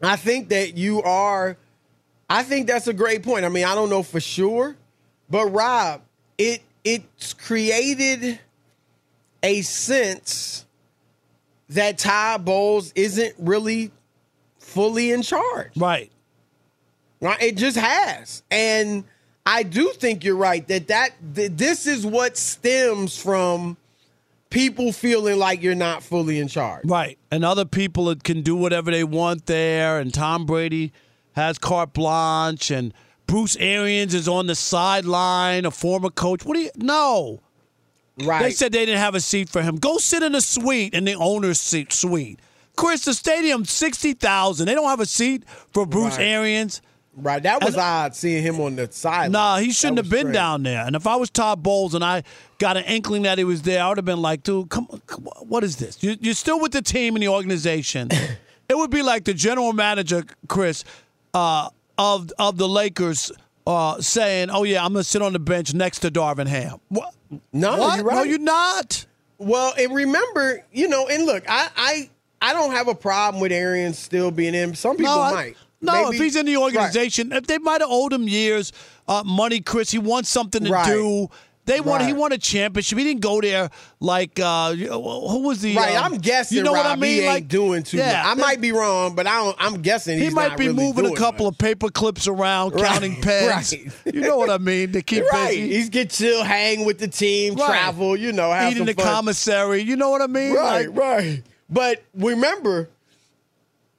I 0.01 0.15
think 0.15 0.49
that 0.49 0.77
you 0.77 1.01
are. 1.03 1.57
I 2.29 2.43
think 2.43 2.67
that's 2.67 2.87
a 2.87 2.93
great 2.93 3.23
point. 3.23 3.45
I 3.45 3.49
mean, 3.49 3.65
I 3.65 3.75
don't 3.75 3.89
know 3.89 4.03
for 4.03 4.19
sure, 4.19 4.75
but 5.29 5.47
Rob, 5.47 6.01
it 6.37 6.61
it's 6.83 7.33
created 7.33 8.39
a 9.43 9.61
sense 9.61 10.65
that 11.69 11.97
Todd 11.97 12.45
Bowles 12.45 12.91
isn't 12.95 13.35
really 13.37 13.91
fully 14.59 15.11
in 15.11 15.21
charge. 15.21 15.71
Right. 15.75 16.11
Right? 17.21 17.41
It 17.41 17.57
just 17.57 17.77
has. 17.77 18.43
And 18.49 19.03
I 19.45 19.63
do 19.63 19.89
think 19.89 20.23
you're 20.23 20.35
right 20.35 20.67
that 20.67 20.87
that 20.87 21.11
th- 21.35 21.51
this 21.55 21.87
is 21.87 22.05
what 22.05 22.37
stems 22.37 23.17
from 23.17 23.77
people 24.51 24.91
feeling 24.91 25.39
like 25.39 25.63
you're 25.63 25.73
not 25.73 26.03
fully 26.03 26.39
in 26.39 26.47
charge. 26.47 26.85
Right. 26.85 27.17
And 27.31 27.43
other 27.43 27.65
people 27.65 28.05
that 28.05 28.23
can 28.23 28.43
do 28.43 28.55
whatever 28.55 28.91
they 28.91 29.03
want 29.03 29.47
there. 29.47 29.99
And 29.99 30.13
Tom 30.13 30.45
Brady 30.45 30.93
has 31.33 31.57
carte 31.57 31.93
blanche. 31.93 32.69
And 32.69 32.93
Bruce 33.25 33.57
Arians 33.59 34.13
is 34.13 34.27
on 34.27 34.45
the 34.45 34.55
sideline, 34.55 35.65
a 35.65 35.71
former 35.71 36.11
coach. 36.11 36.45
What 36.45 36.53
do 36.55 36.61
you? 36.61 36.69
No. 36.75 37.39
Right. 38.23 38.43
They 38.43 38.51
said 38.51 38.71
they 38.71 38.85
didn't 38.85 38.99
have 38.99 39.15
a 39.15 39.21
seat 39.21 39.49
for 39.49 39.63
him. 39.63 39.77
Go 39.77 39.97
sit 39.97 40.21
in 40.21 40.35
a 40.35 40.41
suite 40.41 40.93
in 40.93 41.05
the 41.05 41.15
owner's 41.15 41.59
seat, 41.59 41.91
suite. 41.91 42.39
Chris, 42.75 43.05
the 43.05 43.13
stadium, 43.13 43.65
60,000. 43.65 44.65
They 44.65 44.75
don't 44.75 44.87
have 44.87 44.99
a 44.99 45.05
seat 45.05 45.43
for 45.73 45.85
Bruce 45.85 46.17
Right. 46.17 46.27
Arians. 46.27 46.81
Right. 47.15 47.43
That 47.43 47.61
was 47.63 47.73
And- 47.73 47.81
odd 47.83 48.15
seeing 48.15 48.41
him 48.41 48.59
on 48.61 48.75
the 48.77 48.87
sideline. 48.91 49.31
Nah, 49.33 49.57
he 49.57 49.71
shouldn't 49.71 49.97
have 49.97 50.09
been 50.09 50.19
strange. 50.19 50.33
down 50.33 50.63
there. 50.63 50.85
And 50.85 50.95
if 50.95 51.05
I 51.05 51.17
was 51.17 51.29
Todd 51.29 51.61
Bowles 51.61 51.93
and 51.93 52.03
I 52.03 52.23
got 52.57 52.77
an 52.77 52.85
inkling 52.85 53.23
that 53.23 53.37
he 53.37 53.43
was 53.43 53.63
there, 53.63 53.83
I 53.83 53.89
would 53.89 53.97
have 53.97 54.05
been 54.05 54.21
like, 54.21 54.43
dude, 54.43 54.69
come, 54.69 54.87
come 55.07 55.25
what 55.41 55.63
is 55.63 55.75
this? 55.77 56.01
You, 56.01 56.15
you're 56.21 56.33
still 56.33 56.59
with 56.59 56.71
the 56.71 56.81
team 56.81 57.15
and 57.15 57.21
the 57.23 57.27
organization. 57.27 58.09
it 58.69 58.77
would 58.77 58.91
be 58.91 59.01
like 59.01 59.25
the 59.25 59.33
general 59.33 59.73
manager, 59.73 60.23
Chris, 60.47 60.83
uh, 61.33 61.69
of 61.97 62.31
of 62.39 62.57
the 62.57 62.67
Lakers 62.67 63.31
uh, 63.67 63.99
saying, 64.01 64.49
oh, 64.49 64.63
yeah, 64.63 64.83
I'm 64.83 64.93
going 64.93 65.03
to 65.03 65.09
sit 65.09 65.21
on 65.21 65.33
the 65.33 65.39
bench 65.39 65.73
next 65.73 65.99
to 65.99 66.09
Darvin 66.11 66.47
Ham. 66.47 66.79
What? 66.87 67.13
No, 67.51 67.77
What? 67.77 67.97
you're 67.97 68.05
right. 68.05 68.15
No, 68.15 68.23
you're 68.23 68.39
not. 68.39 69.05
Well, 69.37 69.73
and 69.77 69.93
remember, 69.93 70.63
you 70.71 70.87
know, 70.87 71.07
and 71.07 71.25
look, 71.25 71.43
I 71.49 71.69
I, 71.75 72.09
I 72.41 72.53
don't 72.53 72.71
have 72.71 72.87
a 72.87 72.95
problem 72.95 73.41
with 73.41 73.51
Arians 73.51 73.99
still 73.99 74.31
being 74.31 74.55
in. 74.55 74.75
Some 74.75 74.95
people 74.97 75.13
no, 75.15 75.21
I- 75.21 75.31
might. 75.33 75.57
No, 75.81 76.05
Maybe- 76.05 76.15
if 76.17 76.21
he's 76.23 76.35
in 76.35 76.45
the 76.45 76.55
Right. 76.55 76.63
organization, 76.63 77.31
if 77.31 77.47
they 77.47 77.57
might 77.57 77.81
have 77.81 77.89
owed 77.89 78.13
him 78.13 78.27
years, 78.27 78.71
uh, 79.07 79.23
money, 79.25 79.59
Chris, 79.59 79.91
he 79.91 79.97
wants 79.99 80.29
something 80.29 80.63
to 80.65 80.71
Right. 80.71 80.85
do. 80.85 81.29
They 81.65 81.79
want 81.79 82.03
he 82.03 82.11
won 82.11 82.31
a 82.31 82.39
championship. 82.39 82.97
He 82.97 83.03
didn't 83.03 83.21
go 83.21 83.39
there 83.39 83.69
like 83.99 84.39
uh, 84.39 84.73
who 84.73 85.39
was 85.43 85.61
the 85.61 85.75
Right, 85.75 85.95
um, 85.95 86.13
I'm 86.13 86.17
guessing. 86.19 86.57
You 86.57 86.63
know 86.63 86.71
what 86.71 86.87
I 86.87 86.95
mean? 86.95 87.11
He 87.11 87.19
ain't 87.19 87.27
like 87.27 87.47
doing 87.47 87.83
too 87.83 87.97
yeah, 87.97 88.23
much. 88.23 88.25
I 88.25 88.33
might 88.41 88.61
be 88.61 88.71
wrong, 88.71 89.13
but 89.13 89.27
I 89.27 89.35
don't, 89.35 89.55
I'm 89.59 89.81
guessing 89.83 90.17
He 90.17 90.31
might 90.31 90.57
be 90.57 90.65
really 90.69 90.75
moving 90.83 91.05
a 91.05 91.15
couple 91.15 91.45
much. 91.45 91.53
of 91.53 91.57
paper 91.59 91.89
clips 91.89 92.27
around, 92.27 92.73
Right, 92.73 92.85
counting 92.85 93.21
pens. 93.21 93.73
right. 93.73 94.13
You 94.13 94.21
know 94.21 94.37
what 94.37 94.49
I 94.49 94.57
mean? 94.57 94.91
To 94.93 95.03
keep 95.03 95.23
right. 95.31 95.49
busy. 95.49 95.69
He's 95.75 95.89
get 95.89 96.09
chill, 96.09 96.43
hang 96.43 96.83
with 96.83 96.97
the 96.97 97.07
team, 97.07 97.53
Right. 97.53 97.67
travel. 97.67 98.17
You 98.17 98.33
know, 98.33 98.51
have 98.51 98.71
eating 98.71 98.85
the 98.85 98.93
fun. 98.95 99.05
commissary. 99.05 99.83
You 99.83 99.95
know 99.97 100.09
what 100.09 100.23
I 100.23 100.27
mean? 100.27 100.53
Right, 100.55 100.89
Like, 100.89 100.97
right. 100.97 101.43
But 101.69 102.03
remember, 102.15 102.89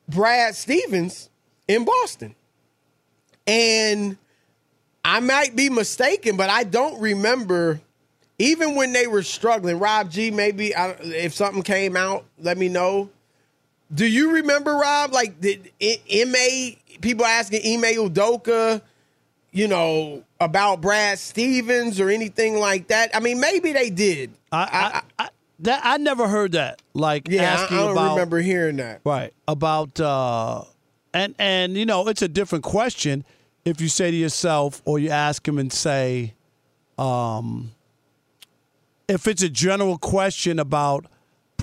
Brad 0.09 0.55
Stevens 0.57 1.31
in 1.69 1.85
Boston. 1.85 2.35
And 3.47 4.16
I 5.04 5.21
might 5.21 5.57
be 5.57 5.69
mistaken, 5.69 6.37
but 6.37 6.49
I 6.49 6.64
don't 6.64 7.00
remember, 7.00 7.81
even 8.38 8.76
when 8.76 8.92
they 8.92 9.07
were 9.07 9.23
struggling, 9.23 9.78
Rob 9.78 10.11
G, 10.11 10.31
maybe 10.31 10.75
I, 10.75 10.90
if 11.00 11.35
something 11.35 11.62
came 11.62 11.97
out, 11.97 12.25
let 12.38 12.57
me 12.57 12.69
know. 12.69 13.11
Do 13.92 14.07
you 14.07 14.35
remember, 14.35 14.75
Rob, 14.76 15.12
like 15.12 15.40
did 15.40 15.71
MA, 15.81 16.76
people 17.00 17.26
asking 17.26 17.61
Ime 17.66 17.95
Udoka, 18.09 18.81
you 19.50 19.69
know, 19.69 20.25
about 20.40 20.81
Brad 20.81 21.19
Stevens 21.19 22.00
or 22.00 22.09
anything 22.09 22.57
like 22.59 22.88
that? 22.88 23.14
I 23.14 23.21
mean, 23.21 23.40
maybe 23.40 23.73
they 23.73 23.90
did. 23.90 24.31
I, 24.50 25.02
I, 25.19 25.25
I, 25.25 25.28
that, 25.61 25.81
I 25.85 25.97
never 25.99 26.26
heard 26.28 26.52
that. 26.52 26.81
Like 26.95 27.28
Yeah, 27.28 27.42
I, 27.42 27.45
asking 27.45 27.76
I 27.76 27.81
don't 27.81 27.92
about 27.92 28.12
remember 28.12 28.38
hearing 28.38 28.76
that. 28.76 29.00
Right. 29.04 29.33
About 29.47 30.00
uh 30.00 30.64
and 31.14 31.35
and 31.38 31.76
you 31.76 31.87
know, 31.87 32.09
it's 32.09 32.23
a 32.23 32.28
different 32.28 32.64
question 32.64 33.25
if 33.64 33.81
you 33.81 33.88
say 33.88 34.11
to 34.11 34.16
yourself 34.16 34.83
or 34.85 34.99
you 34.99 35.11
ask 35.11 35.47
him 35.47 35.59
and 35.59 35.73
say, 35.73 36.35
um, 36.99 37.71
if 39.09 39.26
it's 39.26 39.42
a 39.42 39.49
general 39.49 39.99
question 39.99 40.59
about, 40.59 41.07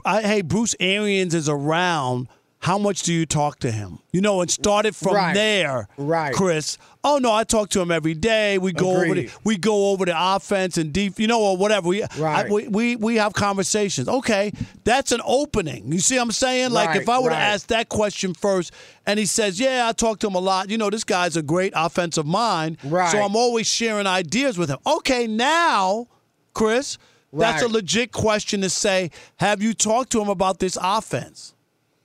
I, 0.05 0.21
hey, 0.21 0.41
Bruce 0.41 0.75
Arians 0.79 1.33
is 1.33 1.49
around. 1.49 2.27
How 2.61 2.77
much 2.77 3.03
do 3.03 3.13
you 3.13 3.25
talk 3.25 3.59
to 3.59 3.71
him? 3.71 3.99
You 4.11 4.19
know, 4.19 4.41
and 4.41 4.51
started 4.51 4.93
from 4.93 5.15
Right. 5.15 5.33
there, 5.33 5.87
Right. 5.97 6.33
Chris. 6.33 6.77
Oh 7.05 7.17
no, 7.17 7.31
I 7.33 7.45
talk 7.45 7.69
to 7.69 7.79
him 7.79 7.89
every 7.89 8.13
day. 8.13 8.57
We 8.57 8.73
go 8.73 8.97
over 8.97 9.15
the 9.15 9.29
we 9.45 9.55
go 9.55 9.91
over 9.91 10.03
the 10.03 10.13
offense 10.15 10.77
and 10.77 10.91
deep, 10.91 11.17
you 11.19 11.27
know, 11.27 11.39
or 11.39 11.55
whatever. 11.55 11.87
We, 11.87 12.01
Right. 12.17 12.45
I, 12.45 12.49
we 12.49 12.67
we 12.67 12.95
we 12.97 13.15
have 13.15 13.31
conversations. 13.33 14.09
Okay, 14.09 14.51
that's 14.83 15.13
an 15.13 15.21
opening. 15.23 15.89
You 15.89 15.99
see 15.99 16.17
what 16.17 16.23
I'm 16.23 16.31
saying? 16.33 16.71
Like 16.71 16.89
Right, 16.89 17.01
if 17.01 17.07
I 17.07 17.17
would 17.19 17.31
have 17.31 17.41
right. 17.41 17.53
asked 17.53 17.69
that 17.69 17.87
question 17.87 18.33
first, 18.33 18.73
and 19.05 19.17
he 19.17 19.25
says, 19.25 19.57
"Yeah, 19.57 19.87
I 19.87 19.93
talk 19.93 20.19
to 20.19 20.27
him 20.27 20.35
a 20.35 20.39
lot. 20.39 20.69
You 20.69 20.77
know, 20.77 20.89
this 20.89 21.05
guy's 21.05 21.37
a 21.37 21.41
great 21.41 21.71
offensive 21.77 22.25
mind. 22.25 22.77
Right. 22.83 23.09
So 23.09 23.21
I'm 23.21 23.37
always 23.37 23.67
sharing 23.67 24.05
ideas 24.05 24.57
with 24.57 24.69
him. 24.69 24.79
Okay, 24.85 25.27
now, 25.27 26.07
Chris, 26.53 26.97
that's 27.31 27.63
a 27.63 27.69
legit 27.69 28.11
question 28.11 28.59
to 28.61 28.69
say. 28.69 29.11
Have 29.37 29.61
you 29.63 29.73
talked 29.73 30.11
to 30.11 30.21
him 30.21 30.27
about 30.27 30.59
this 30.59 30.77
offense? 30.81 31.53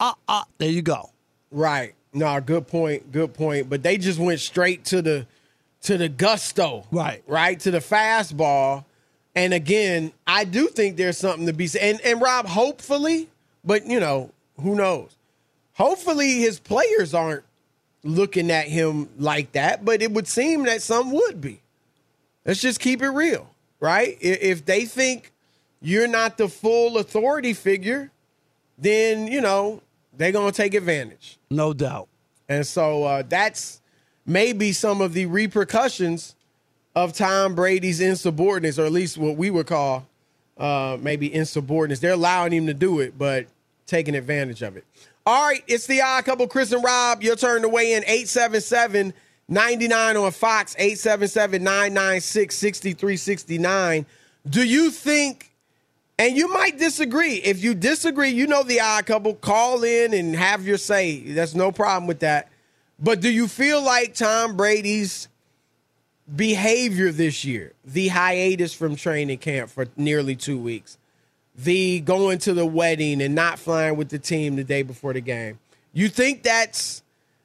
Ah, 0.00 0.16
ah, 0.28 0.44
there 0.58 0.70
you 0.70 0.82
go. 0.82 1.10
Right. 1.50 1.94
No, 2.12 2.40
good 2.40 2.66
point. 2.66 3.12
Good 3.12 3.34
point. 3.34 3.68
But 3.68 3.82
they 3.82 3.98
just 3.98 4.18
went 4.18 4.40
straight 4.40 4.84
to 4.86 5.02
the 5.02 5.26
to 5.82 5.98
the 5.98 6.08
gusto. 6.08 6.86
Right. 6.90 7.22
Right 7.26 7.58
to 7.60 7.70
the 7.70 7.78
fastball. 7.78 8.84
And 9.34 9.52
again, 9.52 10.12
I 10.26 10.44
do 10.44 10.68
think 10.68 10.96
there's 10.96 11.18
something 11.18 11.46
to 11.46 11.52
be 11.52 11.66
said. 11.66 11.82
And 11.82 12.00
and 12.02 12.20
Rob, 12.20 12.46
hopefully, 12.46 13.28
but 13.64 13.86
you 13.86 14.00
know, 14.00 14.30
who 14.60 14.74
knows? 14.74 15.16
Hopefully 15.74 16.34
his 16.34 16.60
players 16.60 17.14
aren't 17.14 17.44
looking 18.04 18.50
at 18.50 18.68
him 18.68 19.08
like 19.18 19.52
that, 19.52 19.84
but 19.84 20.02
it 20.02 20.12
would 20.12 20.28
seem 20.28 20.64
that 20.64 20.82
some 20.82 21.10
would 21.10 21.40
be. 21.40 21.60
Let's 22.44 22.60
just 22.60 22.78
keep 22.78 23.02
it 23.02 23.08
real, 23.08 23.50
right? 23.80 24.16
If 24.20 24.64
they 24.66 24.84
think 24.84 25.32
you're 25.80 26.06
not 26.06 26.36
the 26.36 26.48
full 26.48 26.98
authority 26.98 27.54
figure, 27.54 28.10
then, 28.78 29.26
you 29.26 29.40
know, 29.40 29.81
they're 30.16 30.33
to 30.52 30.57
take 30.57 30.75
advantage. 30.75 31.38
No 31.50 31.73
doubt. 31.73 32.09
And 32.49 32.66
so 32.66 33.04
uh, 33.04 33.23
that's 33.26 33.81
maybe 34.26 34.73
some 34.73 35.00
of 35.00 35.12
the 35.12 35.26
repercussions 35.26 36.35
of 36.95 37.12
Tom 37.12 37.54
Brady's 37.54 38.00
insubordinates, 38.00 38.78
or 38.78 38.85
at 38.85 38.93
least 38.93 39.19
what 39.19 39.37
we 39.37 39.50
would 39.50 39.66
call 39.66 40.07
uh, 40.59 40.97
maybe 41.00 41.33
insubordinates. 41.33 42.00
They're 42.00 42.12
allowing 42.12 42.52
him 42.52 42.66
to 42.66 42.75
do 42.75 43.00
it, 43.00 43.19
but 43.19 43.47
taking 43.87 44.14
advantage 44.14 44.62
of 44.62 44.76
it. 44.76 44.85
All 45.26 45.49
right, 45.49 45.64
it's 45.66 45.87
the 45.87 46.02
odd 46.02 46.25
couple, 46.25 46.47
Chris 46.47 46.73
and 46.73 46.85
Rob. 46.85 47.23
Your 47.23 47.35
turn 47.35 47.62
to 47.62 47.69
weigh 47.69 47.95
in 47.95 48.04
877 48.04 49.14
99 49.49 50.16
on 50.16 50.33
Fox, 50.33 50.75
877 50.78 51.62
996 51.62 52.54
6369. 52.54 54.07
Do 54.49 54.62
you 54.62 54.90
think 54.90 55.50
and 56.18 56.37
you 56.37 56.49
might 56.49 56.78
disagree. 56.78 57.35
If 57.35 57.62
you 57.62 57.75
disagree, 57.75 58.30
you 58.30 58.47
know 58.47 58.62
the 58.62 58.80
odd 58.80 59.06
couple. 59.06 59.35
Call 59.35 59.83
in 59.83 60.14
and 60.14 60.35
have 60.37 60.66
your 60.66 60.78
say. 60.78 61.21
That's 61.21 61.54
no 61.54 61.73
problem 61.73 62.06
with 62.06 62.21
that. 62.21 62.50
But 62.99 63.21
do 63.21 63.30
you 63.30 63.49
feel 63.49 63.83
like 63.83 64.14
Tom 64.14 64.56
Brady's 64.56 65.28
behavior 66.35 67.11
this 67.11 67.44
year, 67.44 67.73
the 67.85 68.09
hiatus 68.09 68.73
from 68.73 68.97
training 68.97 69.38
camp 69.38 69.71
for 69.71 69.87
nearly 69.97 70.37
two 70.37 70.59
weeks, 70.59 70.97
the 71.56 72.00
going 72.00 72.38
to 72.38 72.54
the 72.54 72.64
wedding 72.64 73.21
and 73.21 73.35
not 73.35 73.59
flying 73.59 73.97
with 73.97 74.09
the 74.09 74.18
team 74.18 74.56
the 74.56 74.64
day 74.64 74.83
before 74.83 75.12
the 75.12 75.21
game, 75.21 75.59
you 75.92 76.09
think 76.09 76.42
that's 76.42 77.02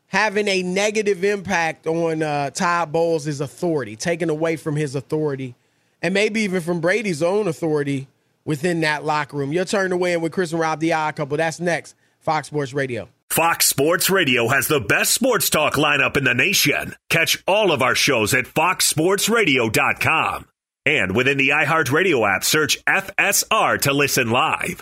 having 0.07 0.47
a 0.47 0.63
negative 0.63 1.23
impact 1.23 1.87
on 1.87 2.23
uh, 2.23 2.49
Todd 2.51 2.91
Bowles' 2.91 3.41
authority, 3.41 3.95
taking 3.95 4.29
away 4.29 4.55
from 4.55 4.75
his 4.75 4.95
authority, 4.95 5.55
and 6.01 6.13
maybe 6.13 6.41
even 6.41 6.61
from 6.61 6.79
Brady's 6.79 7.21
own 7.21 7.47
authority 7.47 8.07
within 8.49 8.81
that 8.81 9.05
locker 9.05 9.37
room. 9.37 9.53
Your 9.53 9.63
turn 9.63 9.97
win 9.99 10.21
with 10.21 10.31
Chris 10.31 10.51
and 10.51 10.59
Rob, 10.59 10.79
the 10.79 10.93
odd 10.93 11.15
couple. 11.15 11.37
That's 11.37 11.59
next. 11.59 11.93
Fox 12.19 12.47
Sports 12.47 12.73
Radio. 12.73 13.07
Fox 13.29 13.67
Sports 13.67 14.09
Radio 14.09 14.47
has 14.47 14.67
the 14.67 14.79
best 14.79 15.13
sports 15.13 15.51
talk 15.51 15.75
lineup 15.75 16.17
in 16.17 16.23
the 16.23 16.33
nation. 16.33 16.95
Catch 17.09 17.43
all 17.47 17.71
of 17.71 17.83
our 17.83 17.93
shows 17.93 18.33
at 18.33 18.45
foxsportsradio.com. 18.45 20.47
And 20.83 21.15
within 21.15 21.37
the 21.37 21.49
iHeartRadio 21.49 22.27
app, 22.27 22.43
search 22.43 22.83
FSR 22.85 23.81
to 23.81 23.93
listen 23.93 24.31
live. 24.31 24.81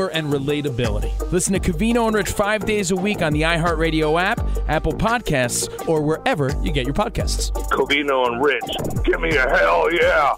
and 0.09 0.31
relatability. 0.31 1.31
Listen 1.31 1.53
to 1.53 1.59
Covino 1.59 2.07
and 2.07 2.15
Rich 2.15 2.29
five 2.29 2.65
days 2.65 2.91
a 2.91 2.95
week 2.95 3.21
on 3.21 3.33
the 3.33 3.41
iHeartRadio 3.41 4.21
app, 4.21 4.39
Apple 4.67 4.93
Podcasts, 4.93 5.87
or 5.87 6.01
wherever 6.01 6.51
you 6.61 6.71
get 6.71 6.85
your 6.85 6.93
podcasts. 6.93 7.51
Covino 7.69 8.27
and 8.27 8.43
Rich. 8.43 9.03
Give 9.03 9.19
me 9.21 9.35
a 9.35 9.49
hell 9.49 9.91
yeah. 9.93 10.35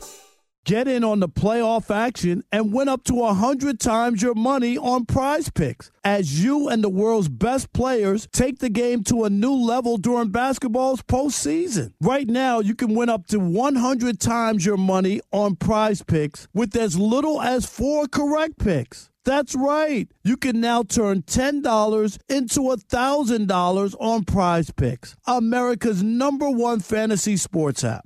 Get 0.66 0.88
in 0.88 1.04
on 1.04 1.20
the 1.20 1.28
playoff 1.28 1.94
action 1.94 2.46
and 2.50 2.72
win 2.72 2.88
up 2.88 3.04
to 3.06 3.16
100 3.16 3.82
times 3.82 4.22
your 4.22 4.34
money 4.34 4.78
on 4.78 5.06
prize 5.06 5.50
picks 5.50 5.92
as 6.06 6.42
you 6.42 6.70
and 6.70 6.82
the 6.82 6.88
world's 6.88 7.28
best 7.28 7.74
players 7.74 8.30
take 8.32 8.60
the 8.60 8.70
game 8.70 9.04
to 9.04 9.26
a 9.26 9.30
new 9.30 9.54
level 9.54 9.98
during 9.98 10.30
basketball's 10.30 11.02
postseason. 11.02 11.92
Right 12.00 12.30
now, 12.30 12.62
you 12.62 12.76
can 12.76 12.96
win 12.96 13.10
up 13.10 13.28
to 13.28 13.40
100 13.40 14.22
times 14.22 14.66
your 14.66 14.78
money 14.78 15.20
on 15.34 15.58
prize 15.58 16.02
picks 16.02 16.48
with 16.54 16.74
as 16.78 16.98
little 16.98 17.42
as 17.42 17.66
four 17.66 18.08
correct 18.08 18.58
picks. 18.58 19.10
That's 19.26 19.56
right. 19.56 20.08
You 20.24 20.36
can 20.36 20.60
now 20.60 20.84
turn 20.84 21.22
$10 21.22 22.18
into 22.30 22.60
$1,000 22.60 23.96
on 24.00 24.24
prize 24.26 24.72
picks, 24.72 25.16
America's 25.26 26.04
number 26.04 26.50
one 26.50 26.82
fantasy 26.82 27.38
sports 27.38 27.84
app. 27.84 28.06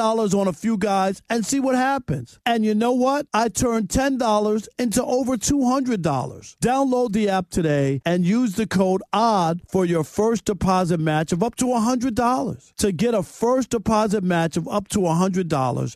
on 0.00 0.48
a 0.48 0.52
few 0.52 0.76
guys 0.76 1.22
and 1.28 1.44
see 1.44 1.60
what 1.60 1.74
happens. 1.74 2.38
And 2.44 2.64
you 2.64 2.74
know 2.74 2.92
what? 2.92 3.26
I 3.32 3.48
turned 3.48 3.88
$10 3.88 4.68
into 4.78 5.04
over 5.04 5.36
$200. 5.36 6.56
Download 6.58 7.12
the 7.12 7.28
app 7.28 7.50
today 7.50 8.00
and 8.04 8.24
use 8.24 8.54
the 8.54 8.66
code 8.66 9.02
ODD 9.12 9.62
for 9.68 9.84
your 9.84 10.04
first 10.04 10.44
deposit 10.44 11.00
match 11.00 11.32
of 11.32 11.42
up 11.42 11.56
to 11.56 11.66
$100. 11.66 12.74
To 12.76 12.92
get 12.92 13.14
a 13.14 13.22
first 13.22 13.70
deposit 13.70 14.24
match 14.24 14.56
of 14.56 14.68
up 14.68 14.88
to 14.88 14.98
$100, 15.00 15.48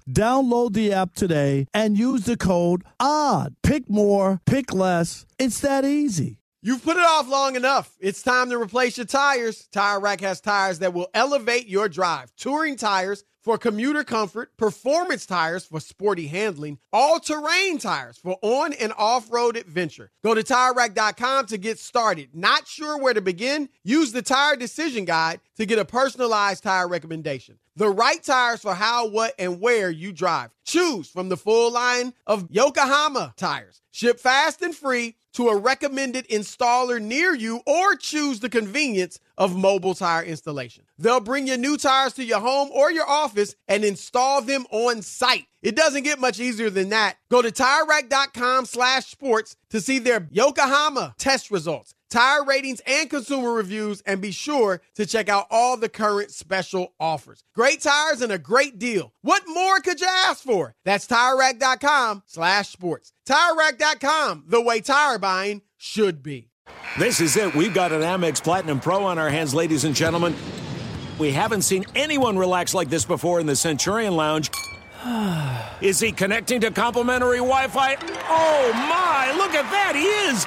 download 0.08 0.72
the 0.72 0.92
app 0.92 1.14
today 1.14 1.66
and 1.74 1.98
use 1.98 2.24
the 2.24 2.36
code 2.36 2.82
ODD. 3.00 3.54
Pick 3.62 3.88
more, 3.90 4.40
pick 4.46 4.72
less. 4.72 5.26
It's 5.38 5.60
that 5.60 5.84
easy. 5.84 6.38
You've 6.66 6.82
put 6.82 6.96
it 6.96 7.04
off 7.04 7.28
long 7.28 7.54
enough. 7.54 7.94
It's 8.00 8.24
time 8.24 8.50
to 8.50 8.60
replace 8.60 8.96
your 8.96 9.06
tires. 9.06 9.68
Tire 9.70 10.00
Rack 10.00 10.20
has 10.22 10.40
tires 10.40 10.80
that 10.80 10.92
will 10.92 11.08
elevate 11.14 11.68
your 11.68 11.88
drive. 11.88 12.34
Touring 12.36 12.74
tires 12.74 13.22
for 13.46 13.56
commuter 13.56 14.02
comfort, 14.02 14.56
performance 14.56 15.24
tires 15.24 15.64
for 15.64 15.78
sporty 15.78 16.26
handling, 16.26 16.80
all-terrain 16.92 17.78
tires 17.78 18.18
for 18.18 18.36
on 18.42 18.72
and 18.72 18.92
off-road 18.98 19.56
adventure. 19.56 20.10
Go 20.24 20.34
to 20.34 20.42
TireRack.com 20.42 21.46
to 21.46 21.56
get 21.56 21.78
started. 21.78 22.30
Not 22.34 22.66
sure 22.66 22.98
where 22.98 23.14
to 23.14 23.20
begin? 23.20 23.68
Use 23.84 24.10
the 24.10 24.20
Tire 24.20 24.56
Decision 24.56 25.04
Guide 25.04 25.38
to 25.56 25.66
get 25.66 25.78
a 25.78 25.84
personalized 25.84 26.62
tire 26.62 26.88
recommendation. 26.88 27.58
The 27.76 27.88
right 27.88 28.22
tires 28.22 28.62
for 28.62 28.74
how, 28.74 29.08
what, 29.08 29.34
and 29.38 29.60
where 29.60 29.90
you 29.90 30.12
drive. 30.12 30.50
Choose 30.64 31.08
from 31.08 31.28
the 31.28 31.36
full 31.36 31.72
line 31.72 32.14
of 32.26 32.46
Yokohama 32.50 33.34
tires. 33.36 33.82
Ship 33.90 34.18
fast 34.18 34.62
and 34.62 34.74
free 34.74 35.16
to 35.34 35.48
a 35.48 35.56
recommended 35.56 36.26
installer 36.28 37.00
near 37.00 37.34
you 37.34 37.60
or 37.66 37.94
choose 37.94 38.40
the 38.40 38.48
convenience 38.48 39.20
of 39.36 39.54
mobile 39.54 39.94
tire 39.94 40.22
installation. 40.22 40.84
They'll 40.98 41.20
bring 41.20 41.46
your 41.46 41.58
new 41.58 41.76
tires 41.76 42.14
to 42.14 42.24
your 42.24 42.40
home 42.40 42.70
or 42.72 42.90
your 42.90 43.08
office 43.08 43.54
and 43.68 43.84
install 43.84 44.40
them 44.40 44.64
on 44.70 45.02
site. 45.02 45.46
It 45.60 45.76
doesn't 45.76 46.04
get 46.04 46.18
much 46.18 46.40
easier 46.40 46.70
than 46.70 46.88
that. 46.90 47.16
Go 47.28 47.42
to 47.42 47.50
TireRack.com 47.50 48.64
slash 48.64 49.06
sports 49.06 49.56
to 49.70 49.80
see 49.80 49.98
their 49.98 50.26
Yokohama 50.30 51.14
test 51.18 51.50
results, 51.50 51.94
tire 52.10 52.44
ratings, 52.44 52.80
and 52.86 53.08
consumer 53.10 53.52
reviews, 53.52 54.00
and 54.02 54.20
be 54.20 54.30
sure 54.30 54.80
to 54.94 55.06
check 55.06 55.28
out 55.28 55.46
all 55.50 55.76
the 55.76 55.88
current 55.88 56.30
special 56.30 56.94
offers. 56.98 57.42
Great 57.54 57.80
tires 57.80 58.22
and 58.22 58.32
a 58.32 58.38
great 58.38 58.78
deal. 58.78 59.12
What 59.22 59.42
more 59.46 59.80
could 59.80 60.00
you 60.00 60.08
ask 60.08 60.42
for? 60.42 60.74
That's 60.84 61.06
TireRack.com 61.06 62.22
slash 62.26 62.68
sports. 62.70 63.12
TireRack.com, 63.26 64.44
the 64.46 64.60
way 64.60 64.80
tire 64.80 65.18
buying 65.18 65.62
should 65.76 66.22
be. 66.22 66.50
This 66.98 67.20
is 67.20 67.36
it. 67.36 67.54
We've 67.54 67.74
got 67.74 67.92
an 67.92 68.00
Amex 68.00 68.42
Platinum 68.42 68.80
Pro 68.80 69.04
on 69.04 69.18
our 69.18 69.28
hands, 69.28 69.54
ladies 69.54 69.84
and 69.84 69.94
gentlemen. 69.94 70.34
We 71.18 71.30
haven't 71.32 71.62
seen 71.62 71.84
anyone 71.94 72.38
relax 72.38 72.74
like 72.74 72.90
this 72.90 73.04
before 73.04 73.40
in 73.40 73.46
the 73.46 73.56
Centurion 73.56 74.16
Lounge. 74.16 74.50
Is 75.80 76.00
he 76.00 76.12
connecting 76.12 76.60
to 76.62 76.70
complimentary 76.70 77.38
Wi 77.38 77.68
Fi? 77.68 77.96
Oh 78.28 78.72
my, 78.72 79.32
look 79.36 79.54
at 79.54 79.70
that, 79.70 79.94
he 79.94 80.04
is! 80.04 80.46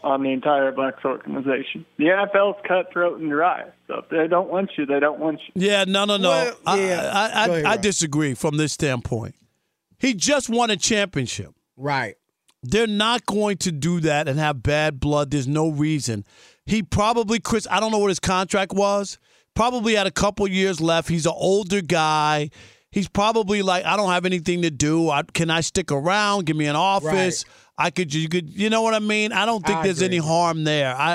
on 0.03 0.23
the 0.23 0.31
entire 0.31 0.73
Bucs 0.73 1.05
organization? 1.05 1.87
The 1.99 2.05
NFL's 2.07 2.61
cutthroat 2.67 3.21
and 3.21 3.31
dry, 3.31 3.65
so 3.87 3.99
if 3.99 4.09
they 4.09 4.29
don't 4.29 4.51
want 4.51 4.71
you, 4.77 4.87
they 4.87 5.01
don't 5.01 5.19
want 5.19 5.41
you. 5.47 5.69
Yeah, 5.69 5.85
no, 5.85 6.05
no, 6.05 6.17
no. 6.17 6.29
Well, 6.29 6.57
I, 6.67 6.81
yeah. 6.81 7.11
I, 7.13 7.43
I, 7.43 7.47
Go 7.47 7.53
ahead, 7.55 7.67
I 7.67 7.77
disagree 7.77 8.35
from 8.35 8.57
this 8.57 8.73
standpoint. 8.73 9.35
He 9.99 10.15
just 10.15 10.49
won 10.49 10.71
a 10.71 10.77
championship. 10.77 11.55
Right. 11.77 12.17
They're 12.63 12.87
not 12.87 13.27
going 13.27 13.57
to 13.59 13.73
do 13.73 14.01
that 14.01 14.29
and 14.29 14.39
have 14.39 14.63
bad 14.63 15.01
blood. 15.01 15.31
There's 15.31 15.49
no 15.49 15.69
reason. 15.69 16.25
He 16.65 16.83
probably, 16.83 17.41
Chris, 17.41 17.67
I 17.71 17.81
don't 17.81 17.91
know 17.91 17.99
what 17.99 18.09
his 18.09 18.21
contract 18.21 18.73
was. 18.73 19.19
Probably 19.55 19.95
had 19.95 20.07
a 20.07 20.13
couple 20.13 20.47
years 20.49 20.81
left. 20.81 21.09
He's 21.09 21.27
an 21.27 21.35
older 21.35 21.83
guy. 21.83 22.51
He's 22.93 23.09
probably 23.09 23.63
like, 23.63 23.85
I 23.85 23.97
don't 23.97 24.11
have 24.11 24.25
anything 24.27 24.63
to 24.63 24.71
do. 24.71 25.11
I, 25.11 25.23
can 25.25 25.51
I 25.51 25.63
stick 25.63 25.91
around? 25.91 26.47
Give 26.47 26.57
me 26.57 26.67
an 26.67 26.77
office. 26.77 27.45
I 27.77 27.91
could, 27.91 28.15
you 28.15 28.29
could, 28.29 28.49
you 28.51 28.71
know 28.71 28.83
what 28.83 28.95
I 28.95 29.01
mean? 29.01 29.33
I 29.33 29.45
don't 29.47 29.67
think 29.67 29.79
I 29.79 29.83
there's 29.83 30.03
agree. 30.03 30.19
any 30.19 30.27
harm 30.27 30.63
there. 30.65 30.95
I, 30.95 31.13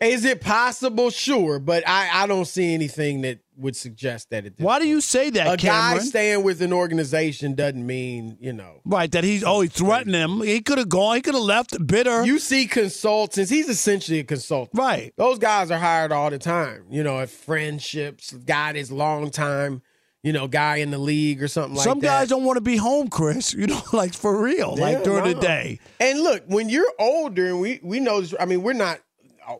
I 0.00 0.06
Is 0.06 0.24
it 0.24 0.40
possible? 0.40 1.10
Sure, 1.10 1.58
but 1.58 1.82
I, 1.86 2.22
I 2.22 2.26
don't 2.26 2.46
see 2.46 2.72
anything 2.72 3.20
that 3.22 3.40
would 3.56 3.74
suggest 3.74 4.30
that 4.30 4.46
it. 4.46 4.54
why 4.58 4.78
do 4.78 4.86
you 4.86 5.00
say 5.00 5.30
that, 5.30 5.54
A 5.54 5.56
guy 5.56 5.98
staying 5.98 6.44
with 6.44 6.62
an 6.62 6.72
organization 6.72 7.56
doesn't 7.56 7.84
mean 7.84 8.38
you 8.40 8.52
know. 8.52 8.80
right, 8.84 9.10
that 9.10 9.24
he's 9.24 9.42
oh 9.42 9.62
he 9.62 9.68
threatened 9.68 10.14
him. 10.14 10.40
He 10.42 10.60
could 10.60 10.78
have 10.78 10.88
gone. 10.88 11.16
He 11.16 11.22
could 11.22 11.34
have 11.34 11.42
left 11.42 11.84
bitter. 11.84 12.24
You 12.24 12.38
see 12.38 12.66
consultants. 12.68 13.50
He's 13.50 13.68
essentially 13.68 14.20
a 14.20 14.24
consultant. 14.24 14.78
Right. 14.78 15.12
Those 15.16 15.40
guys 15.40 15.72
are 15.72 15.78
hired 15.80 16.12
all 16.12 16.30
the 16.30 16.38
time. 16.38 16.84
You 16.88 17.02
know, 17.02 17.18
at 17.18 17.30
friendships, 17.30 18.30
guy 18.32 18.74
that's 18.74 18.92
long 18.92 19.30
time, 19.32 19.82
you 20.28 20.34
know, 20.34 20.46
guy 20.46 20.76
in 20.76 20.90
the 20.90 20.98
league 20.98 21.42
or 21.42 21.48
something 21.48 21.74
like 21.74 21.84
Some 21.84 22.00
that. 22.00 22.06
Some 22.06 22.12
guys 22.20 22.28
don't 22.28 22.44
want 22.44 22.58
to 22.58 22.60
be 22.60 22.76
home, 22.76 23.08
Chris. 23.08 23.54
You 23.58 23.66
know, 23.66 23.80
like 23.94 24.12
for 24.12 24.42
real, 24.42 24.76
like 24.76 24.98
Yeah, 24.98 25.04
during 25.04 25.24
the 25.24 25.40
day. 25.40 25.80
And 25.98 26.20
look, 26.20 26.42
when 26.48 26.68
you're 26.68 26.92
older, 26.98 27.46
and 27.46 27.60
we 27.62 27.80
we 27.82 27.98
know 27.98 28.20
this. 28.20 28.34
I 28.38 28.44
mean, 28.44 28.62
we're 28.62 28.74
not 28.74 29.00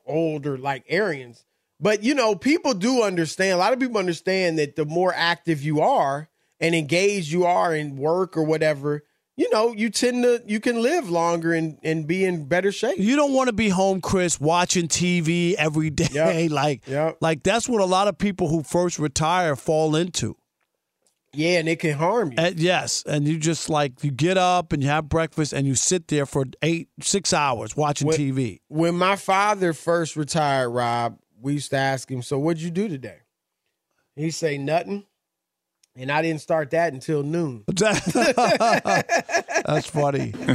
older 0.05 0.59
like 0.59 0.85
Arians, 0.91 1.47
but 1.81 2.03
you 2.03 2.15
know, 2.15 2.35
people 2.35 2.75
do 2.75 3.03
understand. 3.03 3.55
A 3.55 3.57
lot 3.57 3.73
of 3.73 3.81
people 3.81 3.97
understand 3.97 4.59
that 4.59 4.77
the 4.77 4.85
more 4.85 5.15
active 5.17 5.63
you 5.63 5.81
are 5.81 6.29
and 6.61 6.75
engaged 6.75 7.33
you 7.33 7.47
are 7.47 7.75
in 7.75 7.97
work 7.97 8.37
or 8.37 8.43
whatever, 8.43 9.05
you 9.39 9.49
know, 9.51 9.73
you 9.73 9.89
tend 9.89 10.25
to 10.25 10.43
you 10.47 10.61
can 10.61 10.83
live 10.83 11.09
longer 11.09 11.53
and 11.55 11.79
and 11.83 12.07
be 12.07 12.25
in 12.25 12.45
better 12.45 12.73
shape. 12.73 12.99
You 12.99 13.17
don't 13.17 13.33
want 13.33 13.47
to 13.47 13.53
be 13.53 13.69
home, 13.69 14.01
Chris, 14.01 14.41
watching 14.41 14.87
TV 14.89 15.55
every 15.55 15.91
day. 16.05 16.49
Like, 16.49 16.83
like 17.21 17.43
that's 17.43 17.69
what 17.69 17.81
a 17.81 17.87
lot 17.87 18.07
of 18.09 18.19
people 18.19 18.49
who 18.49 18.63
first 18.63 18.99
retire 18.99 19.57
fall 19.57 19.97
into. 19.97 20.37
Yeah, 21.35 21.59
and 21.59 21.69
it 21.69 21.79
can 21.79 21.93
harm 21.97 22.33
you. 22.33 22.39
And 22.39 22.59
yes, 22.59 23.05
and 23.07 23.29
you 23.29 23.37
just 23.39 23.69
like 23.69 24.03
you 24.03 24.11
get 24.11 24.39
up 24.39 24.73
and 24.73 24.83
you 24.83 24.89
have 24.89 25.09
breakfast 25.11 25.53
and 25.53 25.67
you 25.67 25.75
sit 25.75 26.09
there 26.09 26.25
for 26.25 26.47
eight, 26.63 26.89
six 27.01 27.35
hours 27.35 27.77
watching 27.77 28.09
When- 28.09 28.17
TV. 28.19 28.61
When 28.69 28.95
my 28.97 29.17
father 29.17 29.75
first 29.75 30.17
retired, 30.17 30.71
Rob, 30.71 31.19
we 31.41 31.53
used 31.55 31.71
to 31.71 31.77
ask 31.77 32.11
him, 32.11 32.23
"So 32.23 32.39
what'd 32.39 32.63
you 32.63 32.71
do 32.71 32.89
today?" 32.89 33.19
He'd 34.17 34.31
say 34.31 34.57
nothing, 34.59 35.05
and 35.95 36.11
I 36.11 36.23
didn't 36.23 36.41
start 36.41 36.71
that 36.71 36.93
until 36.95 37.23
noon. 37.23 37.65
That's 37.69 38.11
funny. 39.91 40.33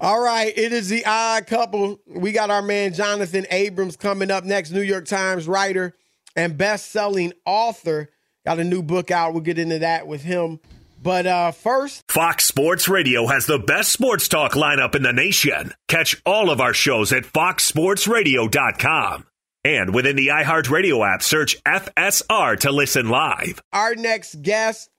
All 0.00 0.20
right, 0.20 0.52
it 0.56 0.72
is 0.72 0.88
the 0.88 1.04
odd 1.06 1.46
couple. 1.46 2.00
We 2.06 2.32
got 2.32 2.50
our 2.50 2.62
man 2.62 2.94
Jonathan 2.94 3.46
Abrams 3.50 3.96
coming 3.96 4.30
up 4.30 4.44
next, 4.44 4.70
New 4.70 4.80
York 4.82 5.06
Times 5.06 5.46
writer 5.46 5.94
and 6.36 6.58
best-selling 6.58 7.32
author. 7.44 8.10
Got 8.44 8.58
a 8.58 8.64
new 8.64 8.82
book 8.82 9.10
out. 9.10 9.32
We'll 9.32 9.42
get 9.42 9.58
into 9.58 9.78
that 9.80 10.06
with 10.06 10.22
him. 10.22 10.60
But 11.02 11.26
uh 11.26 11.50
first, 11.50 12.04
Fox 12.08 12.44
Sports 12.44 12.88
Radio 12.88 13.26
has 13.26 13.46
the 13.46 13.58
best 13.58 13.90
sports 13.90 14.28
talk 14.28 14.52
lineup 14.52 14.94
in 14.94 15.02
the 15.02 15.12
nation. 15.12 15.72
Catch 15.88 16.22
all 16.24 16.48
of 16.48 16.60
our 16.60 16.74
shows 16.74 17.12
at 17.12 17.24
foxsportsradio.com. 17.24 19.26
And 19.64 19.94
within 19.94 20.16
the 20.16 20.28
iHeartRadio 20.28 21.14
app, 21.14 21.22
search 21.22 21.62
FSR 21.64 22.58
to 22.60 22.72
listen 22.72 23.08
live. 23.08 23.62
our 23.72 23.94
next 23.94 24.42
guest, 24.42 24.90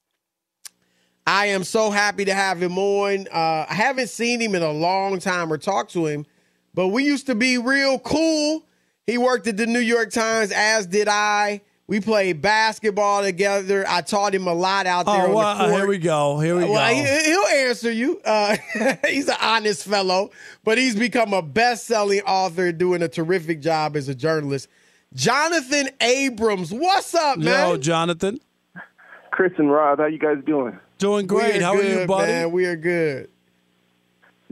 I 1.25 1.47
am 1.47 1.63
so 1.63 1.89
happy 1.89 2.25
to 2.25 2.33
have 2.33 2.61
him 2.61 2.77
on. 2.77 3.27
Uh, 3.31 3.65
I 3.69 3.73
haven't 3.73 4.09
seen 4.09 4.41
him 4.41 4.55
in 4.55 4.61
a 4.61 4.71
long 4.71 5.19
time 5.19 5.51
or 5.51 5.57
talked 5.57 5.93
to 5.93 6.05
him, 6.05 6.25
but 6.73 6.89
we 6.89 7.05
used 7.05 7.27
to 7.27 7.35
be 7.35 7.57
real 7.57 7.97
cool. 7.99 8.65
He 9.07 9.17
worked 9.17 9.47
at 9.47 9.57
the 9.57 9.65
New 9.65 9.79
York 9.79 10.11
Times, 10.11 10.51
as 10.55 10.87
did 10.87 11.07
I. 11.07 11.61
We 11.87 11.99
played 11.99 12.41
basketball 12.41 13.21
together. 13.23 13.83
I 13.87 14.01
taught 14.01 14.33
him 14.33 14.47
a 14.47 14.53
lot 14.53 14.87
out 14.87 15.05
there 15.05 15.23
Oh, 15.23 15.25
on 15.27 15.33
well, 15.33 15.57
the 15.57 15.63
court. 15.65 15.75
here 15.75 15.87
we 15.87 15.97
go. 15.97 16.39
Here 16.39 16.55
we 16.55 16.63
well, 16.63 16.89
go. 16.89 16.95
He, 16.95 17.29
he'll 17.29 17.67
answer 17.67 17.91
you. 17.91 18.21
Uh, 18.23 18.55
he's 19.07 19.27
an 19.27 19.35
honest 19.41 19.85
fellow, 19.85 20.31
but 20.63 20.77
he's 20.77 20.95
become 20.95 21.33
a 21.33 21.41
best-selling 21.41 22.21
author, 22.21 22.71
doing 22.71 23.01
a 23.01 23.09
terrific 23.09 23.59
job 23.59 23.97
as 23.97 24.07
a 24.07 24.15
journalist. 24.15 24.69
Jonathan 25.13 25.89
Abrams, 25.99 26.71
what's 26.71 27.13
up, 27.13 27.37
man? 27.37 27.69
Yo, 27.71 27.77
Jonathan. 27.77 28.39
Chris 29.31 29.51
and 29.57 29.69
Rob, 29.69 29.99
how 29.99 30.05
you 30.05 30.19
guys 30.19 30.37
doing? 30.45 30.79
Doing 30.99 31.27
great. 31.27 31.55
We 31.55 31.59
How 31.61 31.75
are 31.75 31.83
you, 31.83 32.07
buddy? 32.07 32.31
Man, 32.31 32.51
we 32.51 32.65
are 32.65 32.77
good. 32.77 33.29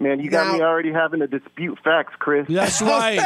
Man, 0.02 0.20
you 0.20 0.32
got 0.32 0.56
me 0.56 0.62
already 0.62 0.92
having 0.92 1.20
to 1.20 1.28
dispute 1.28 1.78
facts, 1.84 2.14
Chris. 2.18 2.48
That's 2.50 2.82
right. 2.82 3.20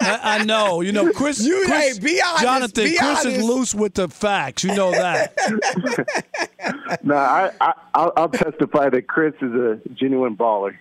I, 0.00 0.20
I 0.40 0.44
know. 0.44 0.80
You 0.80 0.92
know, 0.92 1.12
Chris. 1.12 1.44
You- 1.44 1.64
Chris 1.66 1.98
hey, 1.98 2.04
be 2.04 2.22
honest, 2.22 2.42
Jonathan, 2.42 2.84
be 2.84 2.96
Chris 2.96 3.24
is 3.24 3.42
loose 3.44 3.74
with 3.74 3.94
the 3.94 4.08
facts. 4.08 4.62
You 4.62 4.74
know 4.76 4.92
that. 4.92 5.36
nah, 7.02 7.16
I, 7.16 7.50
I 7.60 7.72
I'll, 7.94 8.12
I'll 8.16 8.28
testify 8.28 8.90
that 8.90 9.08
Chris 9.08 9.34
is 9.42 9.52
a 9.52 9.80
genuine 9.92 10.36
baller. 10.36 10.76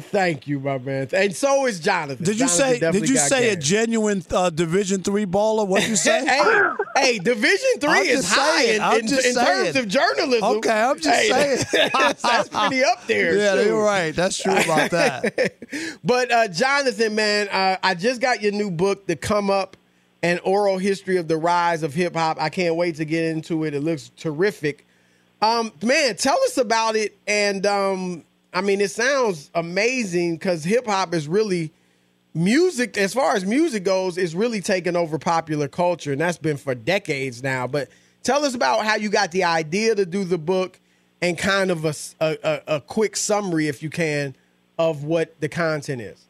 Thank 0.00 0.46
you, 0.46 0.60
my 0.60 0.78
man. 0.78 1.08
And 1.12 1.34
so 1.34 1.66
is 1.66 1.80
Jonathan. 1.80 2.24
Did 2.24 2.34
you 2.34 2.46
Jonathan 2.46 2.80
say? 2.80 2.90
Did 2.92 3.08
you 3.08 3.16
say 3.16 3.50
a 3.50 3.56
genuine 3.56 4.22
uh, 4.30 4.50
Division 4.50 5.02
three 5.02 5.26
baller? 5.26 5.66
What 5.66 5.86
you 5.88 5.96
say? 5.96 6.24
hey, 6.26 6.62
hey, 6.96 7.18
Division 7.18 7.68
three 7.80 8.08
is 8.08 8.28
high 8.28 8.64
saying, 8.64 8.82
in, 8.82 9.00
in, 9.00 9.06
just 9.06 9.26
in 9.26 9.34
terms 9.34 9.76
of 9.76 9.88
journalism. 9.88 10.44
Okay, 10.58 10.70
I'm 10.70 10.98
just 10.98 11.08
Hey, 11.08 11.56
saying. 11.62 11.90
that's, 11.92 12.22
that's 12.22 12.48
pretty 12.48 12.84
up 12.84 13.06
there. 13.06 13.36
Yeah, 13.44 13.54
shoot. 13.54 13.66
you're 13.66 13.84
right. 13.84 14.14
That's 14.14 14.40
true 14.42 14.52
about 14.56 14.90
that. 14.90 15.54
But 16.04 16.30
uh, 16.30 16.48
Jonathan, 16.48 17.14
man, 17.14 17.48
uh, 17.48 17.76
I 17.82 17.94
just 17.94 18.20
got 18.20 18.42
your 18.42 18.52
new 18.52 18.70
book, 18.70 19.06
The 19.06 19.16
Come 19.16 19.50
Up, 19.50 19.76
an 20.22 20.38
oral 20.44 20.78
history 20.78 21.16
of 21.16 21.28
the 21.28 21.36
rise 21.36 21.82
of 21.82 21.94
hip 21.94 22.14
hop. 22.14 22.38
I 22.40 22.48
can't 22.48 22.76
wait 22.76 22.96
to 22.96 23.04
get 23.04 23.24
into 23.24 23.64
it. 23.64 23.74
It 23.74 23.80
looks 23.80 24.10
terrific. 24.16 24.86
Um, 25.42 25.72
man, 25.82 26.16
tell 26.16 26.38
us 26.44 26.56
about 26.56 26.96
it. 26.96 27.18
And 27.26 27.66
um, 27.66 28.24
I 28.54 28.60
mean, 28.60 28.80
it 28.80 28.92
sounds 28.92 29.50
amazing 29.52 30.36
because 30.36 30.62
hip 30.62 30.86
hop 30.86 31.12
is 31.12 31.26
really 31.26 31.72
music, 32.34 32.96
as 32.96 33.12
far 33.12 33.34
as 33.34 33.44
music 33.44 33.82
goes, 33.82 34.16
is 34.16 34.36
really 34.36 34.60
taking 34.60 34.94
over 34.94 35.18
popular 35.18 35.66
culture, 35.66 36.12
and 36.12 36.20
that's 36.20 36.38
been 36.38 36.56
for 36.56 36.72
decades 36.72 37.42
now. 37.42 37.66
But 37.66 37.88
tell 38.22 38.44
us 38.44 38.54
about 38.54 38.84
how 38.86 38.94
you 38.94 39.08
got 39.08 39.32
the 39.32 39.42
idea 39.42 39.96
to 39.96 40.06
do 40.06 40.22
the 40.22 40.38
book 40.38 40.78
and 41.20 41.36
kind 41.36 41.72
of 41.72 41.84
a 41.84 41.94
a 42.68 42.80
quick 42.80 43.16
summary, 43.16 43.66
if 43.66 43.82
you 43.82 43.90
can, 43.90 44.36
of 44.78 45.02
what 45.02 45.38
the 45.40 45.48
content 45.48 46.00
is. 46.00 46.24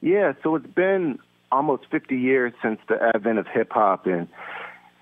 Yeah, 0.00 0.32
so 0.42 0.54
it's 0.54 0.66
been 0.66 1.18
almost 1.52 1.84
50 1.90 2.16
years 2.16 2.52
since 2.62 2.80
the 2.88 3.02
advent 3.14 3.38
of 3.38 3.46
hip 3.48 3.70
hop, 3.70 4.06
and 4.06 4.28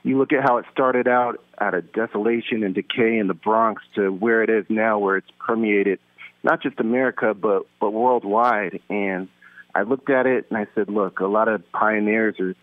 you 0.03 0.19
look 0.19 0.33
at 0.33 0.43
how 0.43 0.59
it 0.59 0.65
started 0.73 1.07
out 1.07 1.41
out 1.61 1.75
of 1.75 1.93
desolation 1.93 2.65
and 2.65 2.75
decay 2.75 3.17
in 3.17 3.29
the 3.29 3.35
Bronx 3.35 3.83
to 3.95 4.11
where 4.11 4.43
it 4.43 4.51
is 4.51 4.65
now, 4.69 4.99
where 4.99 5.19
it's 5.19 5.31
permeated 5.39 6.01
not 6.47 6.63
just 6.63 6.79
America 6.81 7.35
but 7.35 7.67
but 7.81 7.91
worldwide. 7.93 8.81
And 8.89 9.29
I 9.75 9.83
looked 9.83 10.09
at 10.09 10.27
it 10.27 10.47
and 10.49 10.57
I 10.57 10.67
said, 10.75 10.89
look, 10.89 11.21
a 11.21 11.27
lot 11.27 11.49
of 11.49 11.61
pioneers 11.73 12.37
are 12.41 12.55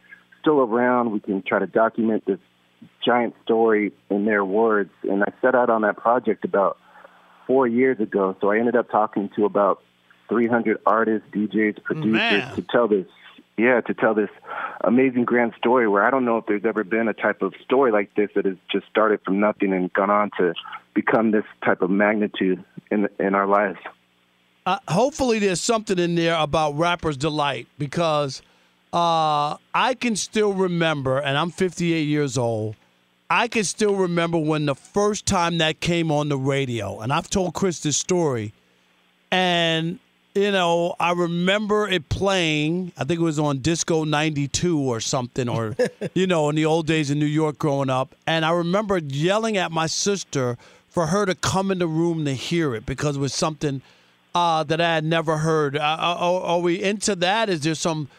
still 0.42 0.62
around. 0.62 1.12
We 1.12 1.20
can 1.20 1.44
try 1.44 1.60
to 1.60 1.68
document 1.68 2.26
this 2.26 2.40
giant 3.06 3.36
story 3.44 3.92
in 4.10 4.26
their 4.26 4.44
words. 4.44 4.92
And 5.04 5.22
I 5.22 5.32
set 5.42 5.54
out 5.54 5.70
on 5.70 5.82
that 5.84 5.98
project 5.98 6.46
about 6.46 6.78
four 7.46 7.68
years 7.68 8.00
ago. 8.00 8.36
So 8.42 8.52
I 8.52 8.58
ended 8.58 8.76
up 8.76 8.90
talking 8.90 9.30
to 9.36 9.46
about 9.46 9.84
300 10.30 10.80
artists, 10.86 11.28
DJs, 11.32 11.84
producers 11.84 12.12
Man. 12.14 12.56
to 12.56 12.62
tell 12.62 12.88
this, 12.88 13.06
yeah, 13.58 13.82
to 13.82 13.94
tell 13.94 14.14
this 14.14 14.30
amazing 14.82 15.26
grand 15.26 15.54
story 15.58 15.88
where 15.88 16.06
I 16.06 16.10
don't 16.10 16.24
know 16.24 16.38
if 16.38 16.46
there's 16.46 16.66
ever 16.66 16.86
been 16.86 17.10
a 17.10 17.14
type 17.14 17.42
of 17.42 17.54
story 17.64 17.92
like 17.92 18.16
this 18.16 18.30
that 18.36 18.46
has 18.46 18.56
just 18.72 18.88
started 18.88 19.20
from 19.26 19.42
nothing 19.42 19.74
and 19.74 19.92
gone 19.92 20.10
on 20.10 20.32
to 20.38 20.54
become 20.94 21.32
this 21.32 21.46
type 21.64 21.82
of 21.82 21.90
magnitude 21.90 22.64
in 22.92 23.08
in 23.20 23.36
our 23.36 23.48
lives. 23.48 23.80
Uh, 24.66 24.80
hopefully, 24.88 25.40
there's 25.40 25.62
something 25.62 26.00
in 26.00 26.16
there 26.16 26.36
about 26.36 26.78
Rapper's 26.78 27.18
Delight 27.18 27.68
because 27.78 28.42
uh, 28.94 29.58
I 29.74 29.96
can 30.00 30.16
still 30.16 30.54
remember, 30.54 31.18
and 31.18 31.38
I'm 31.38 31.52
58 31.52 32.04
years 32.04 32.38
old. 32.38 32.76
I 33.30 33.48
can 33.48 33.64
still 33.64 33.96
remember 33.96 34.38
when 34.38 34.66
the 34.66 34.76
first 34.76 35.26
time 35.26 35.58
that 35.58 35.80
came 35.80 36.12
on 36.12 36.30
the 36.30 36.38
radio, 36.38 37.00
and 37.00 37.12
I've 37.12 37.30
told 37.30 37.56
Chris 37.56 37.82
this 37.82 37.98
story, 37.98 38.54
and 39.32 40.00
you 40.36 40.52
know, 40.52 40.96
I 41.00 41.12
remember 41.12 41.88
it 41.88 42.10
playing. 42.10 42.92
I 42.98 43.04
think 43.04 43.20
it 43.20 43.24
was 43.24 43.40
on 43.40 43.60
Disco 43.60 44.04
92 44.04 44.80
or 44.80 45.00
something, 45.00 45.48
or, 45.48 45.76
you 46.14 46.28
know, 46.28 46.50
in 46.50 46.56
the 46.56 46.66
old 46.66 46.88
days 46.88 47.12
in 47.12 47.20
New 47.20 47.26
York 47.26 47.58
growing 47.60 47.90
up. 47.90 48.16
And 48.26 48.44
I 48.44 48.52
remember 48.52 48.98
yelling 48.98 49.58
at 49.58 49.72
my 49.72 49.88
sister 49.88 50.58
for 50.94 51.08
her 51.08 51.26
to 51.26 51.34
come 51.34 51.72
in 51.72 51.80
the 51.80 51.88
room 51.88 52.24
to 52.24 52.36
hear 52.36 52.76
it 52.76 52.86
because 52.86 53.18
it 53.18 53.20
was 53.20 53.34
something 53.34 53.82
uh, 54.36 54.64
that 54.64 54.80
I 54.80 54.94
had 54.94 55.04
never 55.04 55.38
heard. 55.38 55.76
Uh, 55.76 55.98
are, 56.00 56.42
are, 56.42 56.60
we 56.60 56.84
into 56.84 57.16
that? 57.16 57.50
Is 57.50 57.62
there 57.62 57.74
some 57.74 58.10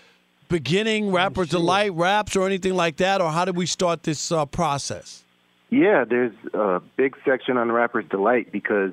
beginning 0.48 1.12
Rapper's 1.12 1.50
sure. 1.50 1.60
Delight 1.60 1.92
raps 1.94 2.34
or 2.34 2.46
anything 2.46 2.74
like 2.74 2.96
that? 2.96 3.20
Or 3.20 3.30
how 3.30 3.44
did 3.44 3.56
we 3.56 3.66
start 3.66 4.02
this 4.02 4.32
uh, 4.32 4.44
process? 4.46 5.22
Yeah, 5.70 6.04
there's 6.04 6.34
a 6.52 6.80
big 6.96 7.16
section 7.24 7.58
on 7.58 7.70
Rapper's 7.70 8.08
Delight 8.08 8.50
because 8.50 8.90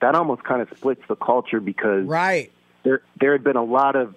that 0.00 0.14
almost 0.14 0.42
kind 0.44 0.62
of 0.62 0.74
splits 0.74 1.02
the 1.06 1.16
culture 1.16 1.60
because 1.60 2.06
right 2.06 2.50
there 2.82 3.02
there 3.20 3.32
had 3.32 3.44
been 3.44 3.56
a 3.56 3.64
lot 3.64 3.94
of 3.94 4.14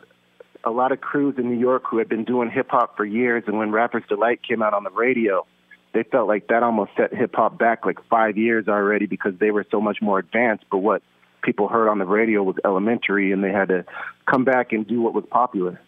a 0.63 0.71
lot 0.71 0.93
of 0.93 1.01
crews 1.01 1.35
in 1.37 1.49
New 1.49 1.59
York 1.59 1.83
who 1.85 1.97
had 1.97 2.07
been 2.07 2.23
doing 2.23 2.49
hip 2.49 2.69
hop 2.69 2.95
for 2.95 3.03
years, 3.03 3.43
and 3.47 3.57
when 3.57 3.71
Rapper's 3.71 4.03
Delight 4.07 4.41
came 4.41 4.61
out 4.61 4.73
on 4.73 4.85
the 4.85 4.89
radio, 4.89 5.45
they 5.93 6.03
felt 6.03 6.27
like 6.27 6.47
that 6.47 6.63
almost 6.63 6.91
set 6.95 7.13
hip 7.13 7.35
hop 7.35 7.57
back 7.57 7.85
like 7.85 7.99
five 8.09 8.37
years 8.37 8.67
already 8.67 9.05
because 9.05 9.33
they 9.39 9.51
were 9.51 9.65
so 9.69 9.81
much 9.81 10.01
more 10.01 10.19
advanced. 10.19 10.65
But 10.71 10.77
what 10.77 11.01
people 11.41 11.67
heard 11.67 11.89
on 11.89 11.99
the 11.99 12.05
radio 12.05 12.43
was 12.43 12.55
elementary, 12.63 13.31
and 13.31 13.43
they 13.43 13.51
had 13.51 13.69
to 13.69 13.85
come 14.25 14.45
back 14.45 14.71
and 14.71 14.87
do 14.87 15.01
what 15.01 15.13
was 15.13 15.25
popular. 15.29 15.79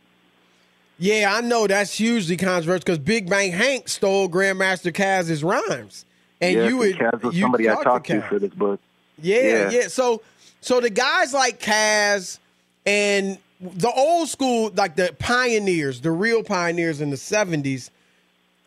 Yeah, 1.00 1.34
I 1.36 1.42
know 1.42 1.68
that's 1.68 1.98
hugely 1.98 2.38
controversial 2.38 2.80
because 2.80 3.00
Big 3.00 3.30
Bank 3.30 3.54
Hank 3.54 3.90
stole 3.90 4.30
Grandmaster 4.30 4.94
Caz's 4.94 5.44
rhymes, 5.44 6.06
and 6.40 6.56
yeah, 6.56 6.68
you 6.68 6.78
would 6.78 6.96
Caz 6.96 7.22
was 7.22 7.40
somebody 7.40 7.70
I 7.70 7.82
talked 7.82 8.08
to, 8.08 8.22
to 8.22 8.28
for 8.28 8.40
this 8.40 8.54
book. 8.54 8.80
Yeah, 9.22 9.42
yeah, 9.42 9.70
yeah. 9.70 9.88
So, 9.88 10.22
so 10.62 10.80
the 10.80 10.90
guys 10.90 11.34
like 11.34 11.60
Caz 11.60 12.40
and 12.86 13.38
the 13.60 13.92
old 13.92 14.30
school, 14.30 14.72
like 14.76 14.96
the 14.96 15.16
pioneers, 15.20 16.02
the 16.02 16.12
real 16.12 16.44
pioneers 16.44 17.02
in 17.02 17.10
the 17.10 17.16
70s, 17.16 17.90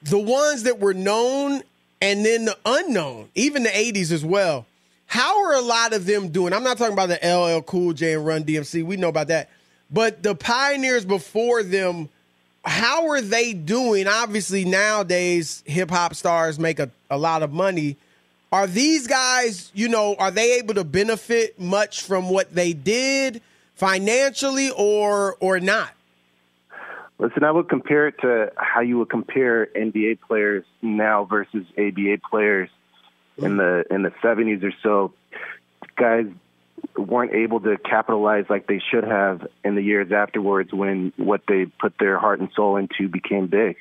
the 0.09 0.19
ones 0.19 0.65
that 0.65 0.79
were 0.79 0.95
known 0.95 1.63
and 2.01 2.25
then 2.25 2.45
the 2.45 2.57
unknown, 2.65 3.29
even 3.35 3.63
the 3.63 3.71
80s 3.71 4.13
as 4.13 4.25
well. 4.25 4.67
How 5.07 5.45
are 5.45 5.55
a 5.55 5.61
lot 5.61 5.93
of 5.93 6.05
them 6.05 6.29
doing? 6.29 6.53
I'm 6.53 6.65
not 6.65 6.79
talking 6.79 6.93
about 6.93 7.09
the 7.09 7.19
LL 7.23 7.63
Cool 7.63 7.93
J 7.93 8.15
and 8.15 8.27
Run 8.27 8.45
DMC. 8.45 8.85
We 8.85 8.97
know 8.97 9.09
about 9.09 9.29
that. 9.29 9.51
But 9.91 10.23
the 10.23 10.35
pioneers 10.35 11.05
before 11.05 11.63
them, 11.63 12.09
how 12.65 13.09
are 13.09 13.21
they 13.21 13.53
doing? 13.53 14.09
Obviously, 14.09 14.65
nowadays, 14.65 15.63
hip 15.65 15.91
hop 15.91 16.15
stars 16.15 16.59
make 16.59 16.81
a, 16.81 16.91
a 17.09 17.17
lot 17.17 17.45
of 17.45 17.53
money. 17.53 17.97
Are 18.51 18.67
these 18.67 19.07
guys, 19.07 19.71
you 19.75 19.89
know, 19.89 20.17
are 20.19 20.31
they 20.33 20.59
able 20.59 20.75
to 20.75 20.85
benefit 20.85 21.61
much 21.61 22.03
from 22.03 22.31
what 22.31 22.53
they 22.53 22.73
did? 22.73 23.41
financially 23.77 24.71
or 24.71 25.37
or 25.39 25.61
not? 25.61 25.91
Listen, 27.19 27.45
I 27.45 27.51
would 27.51 27.69
compare 27.69 28.09
it 28.09 28.17
to 28.21 28.53
how 28.57 28.81
you 28.81 28.99
would 28.99 29.09
compare 29.09 29.67
NBA 29.75 30.21
players 30.21 30.65
now 30.83 31.25
versus 31.25 31.65
ABA 31.79 32.19
players 32.29 32.69
in 33.39 33.57
the 33.57 33.85
in 33.91 34.03
the 34.03 34.11
70s 34.23 34.63
or 34.63 34.73
so. 34.83 35.13
Guys 35.97 36.27
weren't 36.97 37.33
able 37.33 37.61
to 37.61 37.79
capitalize 37.79 38.45
like 38.51 38.67
they 38.67 38.81
should 38.91 39.05
have 39.05 39.47
in 39.65 39.75
the 39.75 39.83
years 39.83 40.13
afterwards 40.13 40.73
when 40.73 41.13
what 41.17 41.43
they 41.49 41.67
put 41.81 41.95
their 41.99 42.19
heart 42.19 42.41
and 42.41 42.51
soul 42.55 42.77
into 42.77 43.09
became 43.09 43.47
big. 43.47 43.77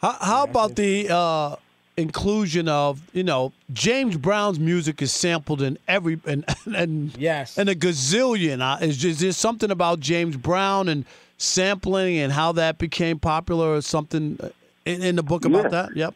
How, 0.00 0.16
how 0.20 0.44
about 0.44 0.76
the 0.76 1.08
uh, 1.10 1.56
inclusion 1.98 2.68
of 2.68 3.02
you 3.12 3.22
know 3.22 3.52
James 3.72 4.16
Brown's 4.16 4.58
music 4.58 5.02
is 5.02 5.12
sampled 5.12 5.60
in 5.60 5.78
every 5.86 6.18
and 6.24 6.44
and 6.74 7.16
yes 7.18 7.58
and 7.58 7.68
a 7.68 7.74
gazillion. 7.74 8.60
Uh, 8.60 8.82
is, 8.82 9.04
is 9.04 9.20
there 9.20 9.32
something 9.32 9.70
about 9.70 10.00
James 10.00 10.36
Brown 10.36 10.88
and 10.88 11.04
sampling 11.40 12.18
and 12.18 12.32
how 12.32 12.52
that 12.52 12.78
became 12.78 13.18
popular 13.18 13.74
or 13.74 13.80
something 13.80 14.38
uh, 14.40 14.50
in, 14.84 15.02
in 15.02 15.16
the 15.16 15.22
book 15.22 15.44
about 15.44 15.64
yeah. 15.64 15.68
that? 15.68 15.96
Yep. 15.96 16.14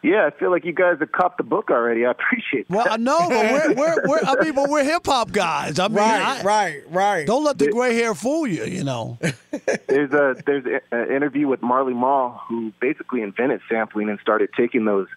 Yeah, 0.00 0.26
I 0.26 0.30
feel 0.30 0.52
like 0.52 0.64
you 0.64 0.72
guys 0.72 0.98
have 1.00 1.10
copped 1.10 1.38
the 1.38 1.44
book 1.44 1.70
already. 1.70 2.06
I 2.06 2.12
appreciate 2.12 2.68
that. 2.68 2.76
Well, 2.76 2.86
I 2.88 2.96
know, 2.98 3.28
but 3.28 3.52
we're, 3.52 3.74
we're, 3.74 4.08
we're 4.08 4.20
I 4.20 4.44
mean, 4.44 4.54
but 4.54 4.70
we're 4.70 4.84
hip 4.84 5.06
hop 5.06 5.32
guys. 5.32 5.80
I 5.80 5.88
mean, 5.88 5.96
right, 5.96 6.22
I, 6.22 6.42
right, 6.42 6.82
right. 6.88 7.26
Don't 7.26 7.42
let 7.42 7.58
the 7.58 7.68
gray 7.72 7.96
hair 7.96 8.14
fool 8.14 8.46
you. 8.46 8.64
You 8.64 8.84
know. 8.84 9.18
there's 9.88 10.12
a 10.12 10.36
there's 10.46 10.80
an 10.92 11.10
interview 11.10 11.48
with 11.48 11.62
Marley 11.62 11.94
Marl 11.94 12.40
who 12.48 12.72
basically 12.78 13.22
invented 13.22 13.60
sampling 13.68 14.08
and 14.08 14.20
started 14.20 14.50
taking 14.56 14.84
those 14.84 15.08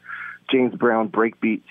James 0.50 0.74
Brown 0.74 1.10
break 1.10 1.40
beats. 1.40 1.70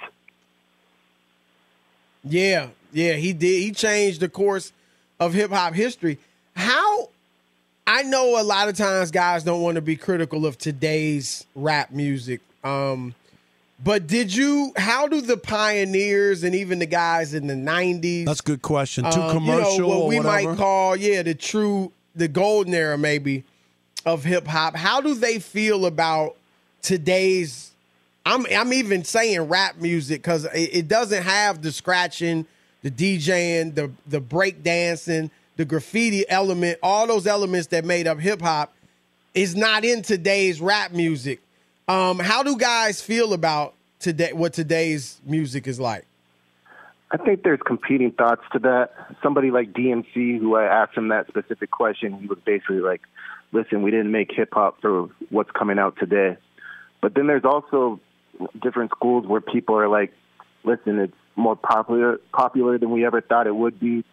Yeah, 2.23 2.69
yeah, 2.93 3.15
he 3.15 3.33
did. 3.33 3.61
He 3.61 3.73
changed 3.73 4.21
the 4.21 4.29
course 4.29 4.73
of 5.19 5.35
hip 5.35 5.51
hop 5.51 5.75
history. 5.75 6.19
How 6.55 7.09
I 7.91 8.03
know 8.03 8.41
a 8.41 8.45
lot 8.45 8.69
of 8.69 8.77
times 8.77 9.11
guys 9.11 9.43
don't 9.43 9.63
want 9.63 9.75
to 9.75 9.81
be 9.81 9.97
critical 9.97 10.47
of 10.47 10.57
today's 10.57 11.45
rap 11.57 11.91
music. 11.91 12.41
Um, 12.63 13.17
but 13.83 14.07
did 14.07 14.33
you? 14.33 14.73
How 14.77 15.09
do 15.09 15.21
the 15.21 15.37
pioneers 15.37 16.45
and 16.45 16.55
even 16.55 16.79
the 16.79 16.87
guys 16.87 17.35
in 17.35 17.49
the 17.49 17.55
'90s? 17.55 18.27
That's 18.27 18.39
a 18.39 18.45
good 18.45 18.63
question. 18.63 19.11
Too 19.11 19.21
um, 19.21 19.33
commercial. 19.33 19.73
You 19.73 19.81
know, 19.81 19.89
what 19.89 20.07
we 20.07 20.19
whatever? 20.19 20.51
might 20.51 20.57
call, 20.57 20.95
yeah, 20.95 21.23
the 21.23 21.35
true, 21.35 21.91
the 22.15 22.29
golden 22.29 22.75
era, 22.75 22.97
maybe 22.97 23.43
of 24.07 24.23
hip 24.23 24.47
hop. 24.47 24.77
How 24.77 25.01
do 25.01 25.15
they 25.15 25.41
feel 25.41 25.85
about 25.85 26.37
today's? 26.83 27.73
I'm 28.25 28.47
I'm 28.55 28.73
even 28.73 29.03
saying 29.03 29.41
rap 29.49 29.79
music 29.79 30.23
because 30.23 30.45
it, 30.45 30.71
it 30.73 30.89
doesn't 30.89 31.25
have 31.25 31.61
the 31.61 31.73
scratching, 31.73 32.47
the 32.83 32.91
DJing, 32.93 33.75
the 33.75 33.91
the 34.07 34.21
break 34.21 34.63
dancing, 34.63 35.33
the 35.61 35.67
graffiti 35.67 36.27
element, 36.27 36.79
all 36.83 37.07
those 37.07 37.27
elements 37.27 37.67
that 37.67 37.85
made 37.85 38.07
up 38.07 38.19
hip 38.19 38.41
hop 38.41 38.73
is 39.35 39.55
not 39.55 39.85
in 39.85 40.01
today's 40.01 40.59
rap 40.59 40.91
music. 40.91 41.39
Um, 41.87 42.19
how 42.19 42.43
do 42.43 42.57
guys 42.57 43.03
feel 43.03 43.35
about 43.35 43.75
today? 43.99 44.33
What 44.33 44.55
today's 44.55 45.21
music 45.23 45.67
is 45.67 45.79
like? 45.79 46.07
I 47.11 47.19
think 47.19 47.43
there's 47.43 47.61
competing 47.61 48.11
thoughts 48.13 48.41
to 48.53 48.59
that. 48.61 48.93
Somebody 49.23 49.51
like 49.51 49.75
DMC, 49.75 50.39
who 50.39 50.57
I 50.57 50.65
asked 50.65 50.97
him 50.97 51.09
that 51.09 51.27
specific 51.27 51.71
question, 51.71 52.19
he 52.19 52.27
was 52.27 52.39
basically 52.39 52.81
like, 52.81 53.03
"Listen, 53.53 53.83
we 53.83 53.91
didn't 53.91 54.13
make 54.13 54.33
hip 54.33 54.55
hop 54.55 54.81
for 54.81 55.11
what's 55.29 55.51
coming 55.51 55.79
out 55.79 55.95
today." 55.99 56.39
But 57.03 57.13
then 57.15 57.27
there's 57.27 57.45
also 57.45 58.01
different 58.63 58.93
schools 58.93 59.27
where 59.27 59.43
people 59.43 59.77
are 59.77 59.89
like, 59.89 60.15
"Listen, 60.65 61.01
it's 61.01 61.13
more 61.37 61.55
popular 61.55 62.19
popular 62.33 62.79
than 62.79 62.91
we 62.91 63.05
ever 63.05 63.21
thought 63.21 63.47
it 63.47 63.55
would 63.55 63.79
be. 63.79 64.07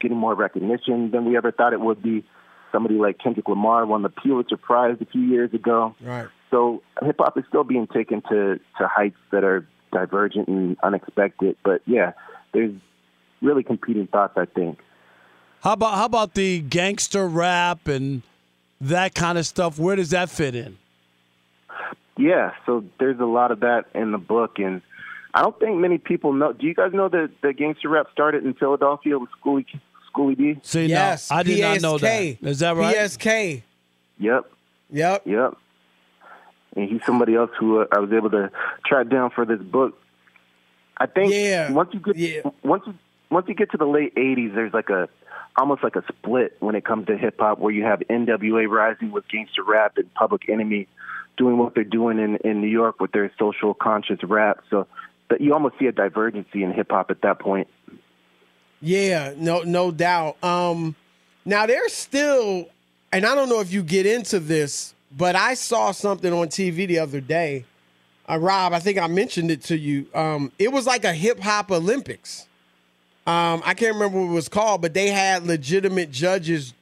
Getting 0.00 0.16
more 0.16 0.34
recognition 0.34 1.10
than 1.10 1.24
we 1.24 1.36
ever 1.36 1.52
thought 1.52 1.72
it 1.72 1.80
would 1.80 2.02
be." 2.02 2.24
Somebody 2.72 2.96
like 2.96 3.18
Kendrick 3.18 3.48
Lamar 3.48 3.86
won 3.86 4.02
the 4.02 4.08
Pulitzer 4.08 4.56
Prize 4.56 4.96
a 5.00 5.06
few 5.06 5.22
years 5.22 5.54
ago. 5.54 5.94
Right. 6.02 6.26
So 6.50 6.82
hip 7.02 7.16
hop 7.18 7.38
is 7.38 7.44
still 7.48 7.64
being 7.64 7.86
taken 7.86 8.22
to 8.22 8.58
to 8.78 8.88
heights 8.88 9.16
that 9.30 9.44
are 9.44 9.66
divergent 9.92 10.48
and 10.48 10.76
unexpected. 10.82 11.56
But 11.64 11.82
yeah, 11.86 12.12
there's 12.52 12.74
really 13.40 13.62
competing 13.62 14.06
thoughts. 14.08 14.34
I 14.36 14.46
think. 14.46 14.78
How 15.62 15.72
about 15.72 15.94
how 15.94 16.04
about 16.04 16.34
the 16.34 16.60
gangster 16.60 17.26
rap 17.26 17.88
and 17.88 18.22
that 18.80 19.14
kind 19.14 19.38
of 19.38 19.46
stuff? 19.46 19.78
Where 19.78 19.96
does 19.96 20.10
that 20.10 20.28
fit 20.28 20.54
in? 20.54 20.76
Yeah, 22.18 22.52
so 22.64 22.84
there's 22.98 23.20
a 23.20 23.26
lot 23.26 23.50
of 23.50 23.60
that 23.60 23.84
in 23.94 24.12
the 24.12 24.18
book, 24.18 24.58
and 24.58 24.80
I 25.36 25.42
don't 25.42 25.58
think 25.60 25.76
many 25.76 25.98
people 25.98 26.32
know. 26.32 26.52
Do 26.54 26.66
you 26.66 26.72
guys 26.74 26.92
know 26.94 27.08
that 27.10 27.30
the 27.42 27.52
gangster 27.52 27.90
rap 27.90 28.06
started 28.10 28.44
in 28.46 28.54
Philadelphia 28.54 29.18
with 29.18 29.28
Schoolly 29.38 29.66
Schoolly 30.06 30.34
D? 30.34 30.58
See, 30.62 30.86
yes, 30.86 31.30
no, 31.30 31.36
I 31.36 31.42
did 31.42 31.58
PSK. 31.58 31.60
not 31.60 31.80
know 31.82 31.98
that. 31.98 32.38
Is 32.40 32.58
that 32.60 32.74
right? 32.74 32.96
PSK. 32.96 33.62
Yep. 34.18 34.50
Yep. 34.90 35.22
Yep. 35.26 35.54
And 36.74 36.88
he's 36.88 37.00
somebody 37.04 37.34
else 37.34 37.50
who 37.60 37.80
uh, 37.80 37.86
I 37.92 37.98
was 38.00 38.10
able 38.12 38.30
to 38.30 38.50
track 38.86 39.08
down 39.10 39.30
for 39.30 39.44
this 39.44 39.60
book. 39.60 39.98
I 40.96 41.04
think 41.06 41.32
Yeah. 41.34 41.70
once 41.70 41.90
you 41.92 42.00
get 42.00 42.16
Yeah. 42.16 42.40
once 42.62 42.84
you 42.86 42.94
once 43.28 43.46
you 43.48 43.54
get 43.54 43.70
to 43.72 43.76
the 43.76 43.86
late 43.86 44.14
'80s, 44.14 44.54
there's 44.54 44.72
like 44.72 44.88
a 44.88 45.06
almost 45.58 45.82
like 45.82 45.96
a 45.96 46.04
split 46.08 46.56
when 46.60 46.74
it 46.74 46.84
comes 46.86 47.06
to 47.08 47.16
hip 47.18 47.36
hop, 47.38 47.58
where 47.58 47.72
you 47.74 47.84
have 47.84 48.00
NWA 48.08 48.66
rising 48.68 49.10
with 49.10 49.28
gangster 49.28 49.62
rap 49.62 49.98
and 49.98 50.12
Public 50.14 50.48
Enemy 50.48 50.86
doing 51.36 51.58
what 51.58 51.74
they're 51.74 51.84
doing 51.84 52.18
in 52.18 52.36
in 52.36 52.62
New 52.62 52.68
York 52.68 53.00
with 53.00 53.12
their 53.12 53.30
social 53.38 53.74
conscious 53.74 54.22
rap. 54.24 54.60
So 54.70 54.86
that 55.30 55.40
you 55.40 55.52
almost 55.52 55.78
see 55.78 55.86
a 55.86 55.92
divergency 55.92 56.62
in 56.62 56.72
hip 56.72 56.90
hop 56.90 57.10
at 57.10 57.22
that 57.22 57.38
point. 57.38 57.68
Yeah, 58.80 59.34
no, 59.36 59.62
no 59.62 59.90
doubt. 59.90 60.42
Um, 60.44 60.94
now 61.44 61.66
there's 61.66 61.92
still, 61.92 62.68
and 63.12 63.24
I 63.24 63.34
don't 63.34 63.48
know 63.48 63.60
if 63.60 63.72
you 63.72 63.82
get 63.82 64.06
into 64.06 64.38
this 64.38 64.94
but 65.16 65.34
I 65.34 65.54
saw 65.54 65.92
something 65.92 66.32
on 66.32 66.48
TV 66.48 66.86
the 66.86 66.98
other 66.98 67.20
day. 67.20 67.64
Uh, 68.28 68.38
Rob, 68.38 68.72
I 68.72 68.80
think 68.80 68.98
I 68.98 69.06
mentioned 69.06 69.50
it 69.50 69.62
to 69.64 69.78
you. 69.78 70.06
Um, 70.14 70.52
it 70.58 70.72
was 70.72 70.86
like 70.86 71.04
a 71.04 71.12
hip 71.12 71.40
hop 71.40 71.70
Olympics. 71.70 72.46
Um, 73.26 73.62
I 73.64 73.74
can't 73.74 73.94
remember 73.94 74.20
what 74.20 74.30
it 74.30 74.34
was 74.34 74.48
called, 74.48 74.82
but 74.82 74.94
they 74.94 75.08
had 75.08 75.46
legitimate 75.46 76.10
judges 76.10 76.74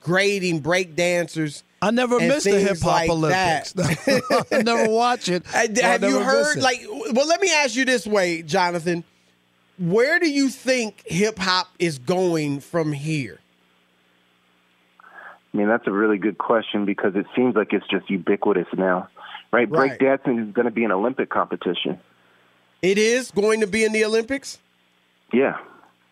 grading 0.00 0.60
break 0.60 0.94
dancers. 0.94 1.64
I 1.86 1.90
never 1.92 2.18
and 2.18 2.26
missed 2.26 2.46
the 2.46 2.58
hip 2.58 2.80
hop 2.80 2.92
like 2.92 3.10
Olympics. 3.10 3.72
I 4.52 4.62
never 4.62 4.90
watch 4.90 5.28
it. 5.28 5.46
So 5.46 5.56
I 5.56 5.68
Have 5.82 6.02
you 6.02 6.18
heard? 6.18 6.56
Like, 6.58 6.84
well, 6.88 7.28
let 7.28 7.40
me 7.40 7.52
ask 7.52 7.76
you 7.76 7.84
this 7.84 8.04
way, 8.04 8.42
Jonathan. 8.42 9.04
Where 9.78 10.18
do 10.18 10.28
you 10.28 10.48
think 10.48 11.04
hip 11.06 11.38
hop 11.38 11.68
is 11.78 12.00
going 12.00 12.58
from 12.58 12.92
here? 12.92 13.38
I 15.54 15.56
mean, 15.56 15.68
that's 15.68 15.86
a 15.86 15.92
really 15.92 16.18
good 16.18 16.38
question 16.38 16.86
because 16.86 17.14
it 17.14 17.26
seems 17.36 17.54
like 17.54 17.72
it's 17.72 17.86
just 17.86 18.10
ubiquitous 18.10 18.66
now, 18.76 19.08
right? 19.52 19.70
Right. 19.70 19.96
Breakdancing 19.96 20.44
is 20.48 20.52
going 20.52 20.66
to 20.66 20.72
be 20.72 20.82
an 20.82 20.90
Olympic 20.90 21.30
competition. 21.30 22.00
It 22.82 22.98
is 22.98 23.30
going 23.30 23.60
to 23.60 23.68
be 23.68 23.84
in 23.84 23.92
the 23.92 24.04
Olympics. 24.04 24.58
Yeah. 25.32 25.58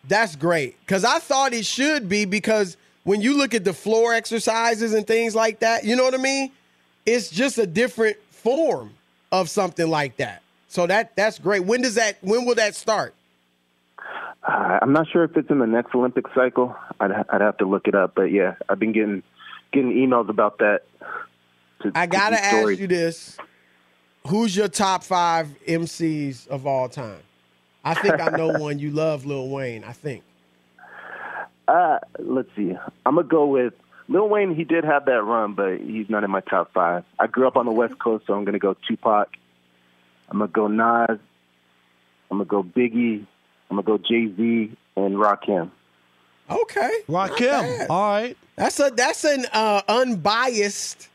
That's 0.07 0.37
great 0.37 0.79
because 0.79 1.03
I 1.03 1.19
thought 1.19 1.51
it 1.51 1.65
should 1.65 2.07
be 2.07 2.23
because 2.23 2.77
when 3.05 3.21
you 3.21 3.37
look 3.37 3.53
at 3.53 3.63
the 3.63 3.71
floor 3.73 4.13
exercises 4.13 4.93
and 4.93 5.07
things 5.07 5.33
like 5.33 5.59
that, 5.59 5.85
you 5.85 5.95
know 5.95 6.03
what 6.03 6.13
I 6.13 6.17
mean. 6.17 6.51
It's 7.05 7.29
just 7.29 7.57
a 7.59 7.67
different 7.67 8.17
form 8.31 8.91
of 9.31 9.49
something 9.49 9.87
like 9.87 10.17
that. 10.17 10.41
So 10.67 10.87
that 10.87 11.15
that's 11.15 11.39
great. 11.39 11.63
When 11.63 11.81
does 11.81 11.95
that? 11.95 12.17
When 12.21 12.45
will 12.45 12.55
that 12.55 12.75
start? 12.75 13.13
Uh, 14.43 14.79
I'm 14.81 14.91
not 14.91 15.07
sure 15.11 15.23
if 15.23 15.37
it's 15.37 15.49
in 15.49 15.59
the 15.59 15.67
next 15.67 15.95
Olympic 15.95 16.25
cycle. 16.35 16.75
I'd, 16.99 17.11
I'd 17.29 17.41
have 17.41 17.57
to 17.57 17.65
look 17.65 17.87
it 17.87 17.95
up, 17.95 18.13
but 18.15 18.31
yeah, 18.31 18.55
I've 18.67 18.79
been 18.79 18.91
getting 18.91 19.23
getting 19.71 19.91
emails 19.93 20.27
about 20.29 20.57
that. 20.59 20.81
to- 21.81 21.91
I 21.95 22.07
gotta 22.07 22.43
ask 22.43 22.79
you 22.79 22.87
this: 22.87 23.37
Who's 24.27 24.55
your 24.55 24.67
top 24.67 25.03
five 25.03 25.47
MCs 25.67 26.47
of 26.47 26.65
all 26.65 26.89
time? 26.89 27.21
I 27.83 27.93
think 27.93 28.19
I 28.19 28.35
know 28.35 28.47
one. 28.59 28.79
You 28.79 28.89
love 28.91 29.25
Lil 29.25 29.47
Wayne. 29.49 29.83
I 29.83 29.91
think. 29.93 30.23
Uh, 31.67 31.99
let's 32.19 32.49
see. 32.55 32.75
I'm 33.05 33.15
gonna 33.15 33.27
go 33.27 33.45
with 33.47 33.73
Lil 34.07 34.29
Wayne. 34.29 34.53
He 34.55 34.63
did 34.63 34.83
have 34.83 35.05
that 35.05 35.23
run, 35.23 35.53
but 35.53 35.79
he's 35.79 36.09
not 36.09 36.23
in 36.23 36.31
my 36.31 36.41
top 36.41 36.73
five. 36.73 37.03
I 37.19 37.27
grew 37.27 37.47
up 37.47 37.57
on 37.57 37.65
the 37.65 37.71
West 37.71 37.97
Coast, 37.99 38.25
so 38.27 38.33
I'm 38.33 38.45
gonna 38.45 38.59
go 38.59 38.75
Tupac. 38.87 39.29
I'm 40.29 40.39
gonna 40.39 40.51
go 40.51 40.67
Nas. 40.67 41.19
I'm 42.29 42.37
gonna 42.37 42.45
go 42.45 42.63
Biggie. 42.63 43.25
I'm 43.69 43.77
gonna 43.77 43.83
go 43.83 43.97
Jay 43.97 44.33
Z 44.35 44.77
and 44.95 45.15
Rakim. 45.15 45.71
Okay, 46.49 46.91
Rakim. 47.09 47.89
All 47.89 48.09
right. 48.09 48.37
That's 48.55 48.79
a 48.79 48.91
that's 48.95 49.23
an 49.23 49.45
uh, 49.51 49.81
unbiased 49.87 51.09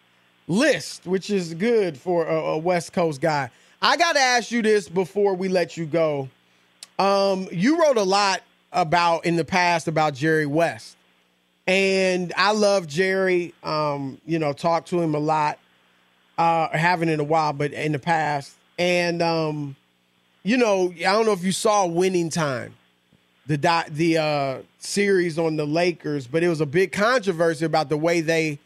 list, 0.48 1.06
which 1.06 1.30
is 1.30 1.54
good 1.54 1.96
for 1.96 2.26
a, 2.26 2.34
a 2.34 2.58
West 2.58 2.92
Coast 2.92 3.20
guy. 3.20 3.50
I 3.80 3.96
got 3.96 4.14
to 4.14 4.20
ask 4.20 4.50
you 4.50 4.60
this 4.62 4.88
before 4.88 5.34
we 5.34 5.48
let 5.48 5.76
you 5.76 5.86
go. 5.86 6.28
Um, 6.98 7.48
you 7.50 7.80
wrote 7.80 7.96
a 7.96 8.02
lot 8.02 8.42
about 8.72 9.24
in 9.26 9.36
the 9.36 9.44
past 9.44 9.88
about 9.88 10.14
Jerry 10.14 10.46
West, 10.46 10.96
and 11.66 12.32
I 12.36 12.52
love 12.52 12.86
Jerry. 12.86 13.54
Um, 13.62 14.20
you 14.26 14.38
know, 14.38 14.52
talked 14.52 14.88
to 14.88 15.00
him 15.00 15.14
a 15.14 15.20
lot. 15.20 15.58
Uh, 16.38 16.68
haven't 16.76 17.10
in 17.10 17.20
a 17.20 17.24
while, 17.24 17.52
but 17.52 17.72
in 17.72 17.92
the 17.92 17.98
past, 17.98 18.54
and 18.78 19.22
um, 19.22 19.76
you 20.42 20.56
know, 20.56 20.92
I 20.98 21.12
don't 21.12 21.26
know 21.26 21.32
if 21.32 21.44
you 21.44 21.52
saw 21.52 21.86
Winning 21.86 22.30
Time 22.30 22.74
the 23.50 23.58
dot 23.58 23.86
the 23.90 24.16
uh, 24.16 24.58
series 24.78 25.36
on 25.36 25.56
the 25.56 25.66
Lakers, 25.66 26.28
but 26.28 26.44
it 26.44 26.48
was 26.48 26.60
a 26.60 26.66
big 26.66 26.92
controversy 26.92 27.64
about 27.64 27.88
the 27.88 27.96
way 27.96 28.20
they 28.20 28.60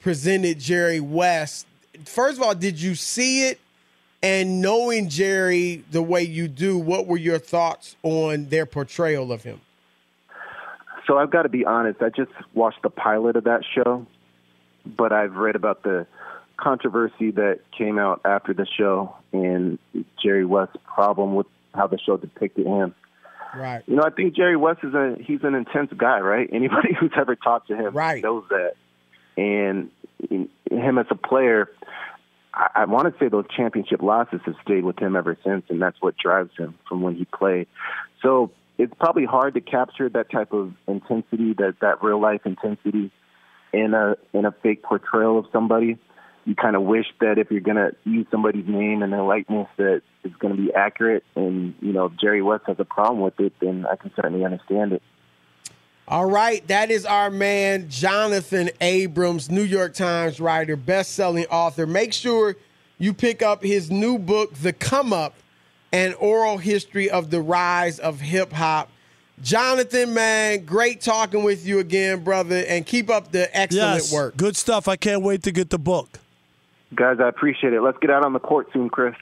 presented 0.00 0.60
Jerry 0.60 1.00
West. 1.00 1.66
First 2.04 2.36
of 2.36 2.42
all, 2.42 2.54
did 2.54 2.78
you 2.78 2.94
see 2.94 3.48
it? 3.48 3.58
And 4.26 4.60
knowing 4.60 5.08
Jerry 5.08 5.84
the 5.92 6.02
way 6.02 6.22
you 6.22 6.48
do, 6.48 6.76
what 6.76 7.06
were 7.06 7.16
your 7.16 7.38
thoughts 7.38 7.94
on 8.02 8.46
their 8.46 8.66
portrayal 8.66 9.30
of 9.30 9.44
him? 9.44 9.60
So 11.06 11.16
I've 11.16 11.30
got 11.30 11.42
to 11.42 11.48
be 11.48 11.64
honest. 11.64 12.02
I 12.02 12.08
just 12.08 12.32
watched 12.52 12.82
the 12.82 12.90
pilot 12.90 13.36
of 13.36 13.44
that 13.44 13.62
show, 13.64 14.04
but 14.84 15.12
I've 15.12 15.36
read 15.36 15.54
about 15.54 15.84
the 15.84 16.08
controversy 16.56 17.30
that 17.30 17.60
came 17.70 18.00
out 18.00 18.20
after 18.24 18.52
the 18.52 18.66
show 18.66 19.14
and 19.32 19.78
Jerry 20.20 20.44
West's 20.44 20.76
problem 20.92 21.36
with 21.36 21.46
how 21.72 21.86
the 21.86 21.98
show 21.98 22.16
depicted 22.16 22.66
him. 22.66 22.96
Right. 23.54 23.84
You 23.86 23.94
know, 23.94 24.02
I 24.02 24.10
think 24.10 24.34
Jerry 24.34 24.56
West 24.56 24.80
is 24.82 24.92
a 24.92 25.14
he's 25.20 25.44
an 25.44 25.54
intense 25.54 25.92
guy, 25.96 26.18
right? 26.18 26.50
Anybody 26.52 26.94
who's 26.98 27.12
ever 27.16 27.36
talked 27.36 27.68
to 27.68 27.76
him 27.76 27.94
right. 27.94 28.20
knows 28.24 28.42
that. 28.50 28.72
And 29.36 29.90
in- 30.28 30.48
him 30.68 30.98
as 30.98 31.06
a 31.10 31.14
player, 31.14 31.70
I, 32.56 32.68
I 32.74 32.84
want 32.86 33.12
to 33.12 33.18
say 33.20 33.28
those 33.28 33.44
championship 33.54 34.02
losses 34.02 34.40
have 34.46 34.56
stayed 34.64 34.84
with 34.84 34.98
him 34.98 35.14
ever 35.14 35.36
since, 35.44 35.64
and 35.68 35.80
that's 35.80 36.00
what 36.00 36.16
drives 36.16 36.50
him 36.56 36.74
from 36.88 37.02
when 37.02 37.14
he 37.14 37.26
played. 37.26 37.68
So 38.22 38.50
it's 38.78 38.92
probably 38.98 39.24
hard 39.24 39.54
to 39.54 39.60
capture 39.60 40.08
that 40.08 40.30
type 40.30 40.52
of 40.52 40.72
intensity, 40.88 41.54
that 41.54 41.76
that 41.80 42.02
real 42.02 42.20
life 42.20 42.40
intensity, 42.44 43.10
in 43.72 43.94
a 43.94 44.16
in 44.32 44.44
a 44.44 44.52
fake 44.62 44.82
portrayal 44.82 45.38
of 45.38 45.46
somebody. 45.52 45.98
You 46.44 46.54
kind 46.54 46.76
of 46.76 46.82
wish 46.82 47.06
that 47.20 47.38
if 47.38 47.50
you're 47.50 47.60
going 47.60 47.76
to 47.76 47.90
use 48.04 48.24
somebody's 48.30 48.68
name 48.68 49.02
and 49.02 49.12
their 49.12 49.24
likeness, 49.24 49.66
that 49.78 50.02
it's 50.22 50.36
going 50.36 50.54
to 50.54 50.62
be 50.62 50.72
accurate. 50.72 51.24
And 51.34 51.74
you 51.80 51.92
know, 51.92 52.06
if 52.06 52.12
Jerry 52.20 52.40
West 52.40 52.64
has 52.68 52.76
a 52.78 52.84
problem 52.84 53.20
with 53.20 53.38
it, 53.40 53.52
then 53.60 53.84
I 53.90 53.96
can 53.96 54.12
certainly 54.14 54.44
understand 54.44 54.92
it. 54.92 55.02
All 56.08 56.26
right, 56.26 56.64
that 56.68 56.92
is 56.92 57.04
our 57.04 57.30
man 57.30 57.88
Jonathan 57.88 58.70
Abrams, 58.80 59.50
New 59.50 59.64
York 59.64 59.92
Times 59.92 60.38
writer, 60.38 60.76
best-selling 60.76 61.46
author. 61.46 61.84
Make 61.84 62.12
sure 62.12 62.54
you 62.98 63.12
pick 63.12 63.42
up 63.42 63.60
his 63.62 63.90
new 63.90 64.16
book, 64.16 64.54
The 64.54 64.72
Come 64.72 65.12
Up: 65.12 65.34
An 65.92 66.14
Oral 66.14 66.58
History 66.58 67.10
of 67.10 67.30
the 67.30 67.40
Rise 67.40 67.98
of 67.98 68.20
Hip 68.20 68.52
Hop. 68.52 68.88
Jonathan, 69.42 70.14
man, 70.14 70.64
great 70.64 71.00
talking 71.00 71.42
with 71.42 71.66
you 71.66 71.80
again, 71.80 72.22
brother, 72.22 72.64
and 72.68 72.86
keep 72.86 73.10
up 73.10 73.32
the 73.32 73.54
excellent 73.56 74.02
yes. 74.02 74.12
work. 74.12 74.36
Good 74.36 74.56
stuff. 74.56 74.86
I 74.86 74.94
can't 74.94 75.22
wait 75.22 75.42
to 75.42 75.50
get 75.50 75.70
the 75.70 75.78
book. 75.78 76.20
Guys, 76.94 77.16
I 77.18 77.28
appreciate 77.28 77.72
it. 77.72 77.82
Let's 77.82 77.98
get 77.98 78.10
out 78.10 78.24
on 78.24 78.32
the 78.32 78.38
court 78.38 78.68
soon, 78.72 78.90
Chris. 78.90 79.14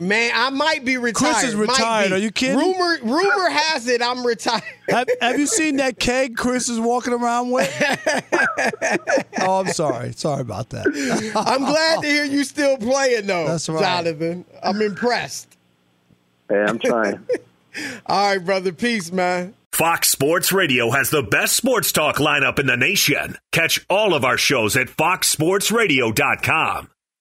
Man, 0.00 0.30
I 0.32 0.50
might 0.50 0.84
be 0.84 0.96
retired. 0.96 1.34
Chris 1.34 1.44
is 1.44 1.54
Might 1.56 1.68
retired. 1.68 2.12
Are 2.12 2.18
you 2.18 2.30
kidding? 2.30 2.56
Rumor, 2.56 2.98
rumor 3.02 3.50
has 3.50 3.88
it 3.88 4.00
I'm 4.00 4.24
retired. 4.24 4.62
Have, 4.88 5.08
have 5.20 5.38
you 5.40 5.46
seen 5.46 5.76
that 5.76 5.98
keg 5.98 6.36
Chris 6.36 6.68
is 6.68 6.78
walking 6.78 7.12
around 7.12 7.50
with? 7.50 7.68
oh, 9.40 9.60
I'm 9.60 9.72
sorry. 9.72 10.12
Sorry 10.12 10.40
about 10.40 10.70
that. 10.70 10.86
I'm 11.34 11.64
glad 11.64 12.02
to 12.02 12.06
hear 12.06 12.24
you 12.24 12.44
still 12.44 12.78
playing, 12.78 13.26
though. 13.26 13.48
That's 13.48 13.68
right. 13.68 13.80
Jonathan. 13.80 14.44
I'm 14.62 14.80
impressed. 14.80 15.56
Hey, 16.48 16.62
I'm 16.62 16.78
trying. 16.78 17.26
All 18.06 18.34
right, 18.34 18.44
brother. 18.44 18.72
Peace, 18.72 19.10
man. 19.10 19.54
Fox 19.72 20.08
Sports 20.08 20.52
Radio 20.52 20.90
has 20.90 21.10
the 21.10 21.22
best 21.22 21.56
sports 21.56 21.92
talk 21.92 22.16
lineup 22.16 22.58
in 22.58 22.66
the 22.66 22.76
nation. 22.76 23.36
Catch 23.52 23.86
all 23.88 24.14
of 24.14 24.24
our 24.24 24.36
shows 24.36 24.76
at 24.76 24.88
foxsportsradio.com. 24.88 26.90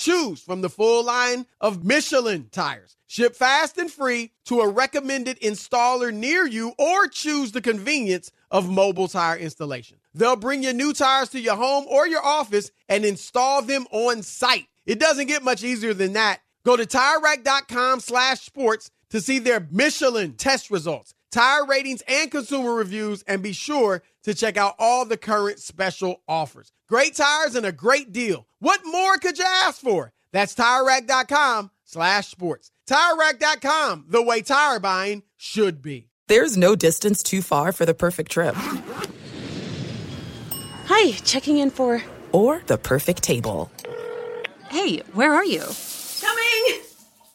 Choose 0.00 0.40
from 0.40 0.62
the 0.62 0.70
full 0.70 1.04
line 1.04 1.44
of 1.60 1.84
Michelin 1.84 2.48
tires. 2.50 2.96
Ship 3.06 3.36
fast 3.36 3.76
and 3.76 3.90
free 3.90 4.32
to 4.46 4.60
a 4.60 4.68
recommended 4.68 5.38
installer 5.40 6.10
near 6.10 6.46
you 6.46 6.72
or 6.78 7.06
choose 7.06 7.52
the 7.52 7.60
convenience 7.60 8.32
of 8.50 8.70
mobile 8.70 9.08
tire 9.08 9.36
installation. 9.36 9.98
They'll 10.14 10.36
bring 10.36 10.62
your 10.62 10.72
new 10.72 10.94
tires 10.94 11.28
to 11.30 11.38
your 11.38 11.56
home 11.56 11.84
or 11.86 12.06
your 12.06 12.24
office 12.24 12.70
and 12.88 13.04
install 13.04 13.60
them 13.60 13.86
on 13.90 14.22
site. 14.22 14.68
It 14.86 14.98
doesn't 14.98 15.26
get 15.26 15.44
much 15.44 15.62
easier 15.62 15.92
than 15.92 16.14
that. 16.14 16.40
Go 16.64 16.78
to 16.78 16.86
TireRack.com 16.86 18.00
slash 18.00 18.40
sports 18.40 18.90
to 19.10 19.20
see 19.20 19.38
their 19.38 19.68
Michelin 19.70 20.32
test 20.32 20.70
results, 20.70 21.12
tire 21.30 21.64
ratings, 21.66 22.02
and 22.08 22.30
consumer 22.30 22.74
reviews, 22.74 23.22
and 23.22 23.42
be 23.42 23.52
sure 23.52 24.02
to 24.24 24.34
check 24.34 24.56
out 24.56 24.74
all 24.78 25.04
the 25.04 25.16
current 25.16 25.58
special 25.58 26.22
offers. 26.28 26.72
Great 26.88 27.14
tires 27.14 27.54
and 27.54 27.64
a 27.66 27.72
great 27.72 28.12
deal. 28.12 28.46
What 28.58 28.80
more 28.84 29.16
could 29.18 29.38
you 29.38 29.44
ask 29.46 29.80
for? 29.80 30.12
That's 30.32 30.54
TireRack.com 30.54 31.70
slash 31.84 32.28
sports. 32.28 32.70
TireRack.com, 32.88 34.06
the 34.08 34.22
way 34.22 34.42
tire 34.42 34.80
buying 34.80 35.22
should 35.36 35.82
be. 35.82 36.08
There's 36.28 36.56
no 36.56 36.76
distance 36.76 37.22
too 37.22 37.42
far 37.42 37.72
for 37.72 37.84
the 37.84 37.94
perfect 37.94 38.30
trip. 38.30 38.54
Hi, 40.86 41.12
checking 41.24 41.58
in 41.58 41.70
for. 41.70 42.02
Or 42.32 42.62
the 42.66 42.78
perfect 42.78 43.22
table. 43.22 43.70
Hey, 44.68 44.96
Hey, 44.98 45.02
where 45.14 45.34
are 45.34 45.44
you? 45.44 45.64
Coming! 46.20 46.80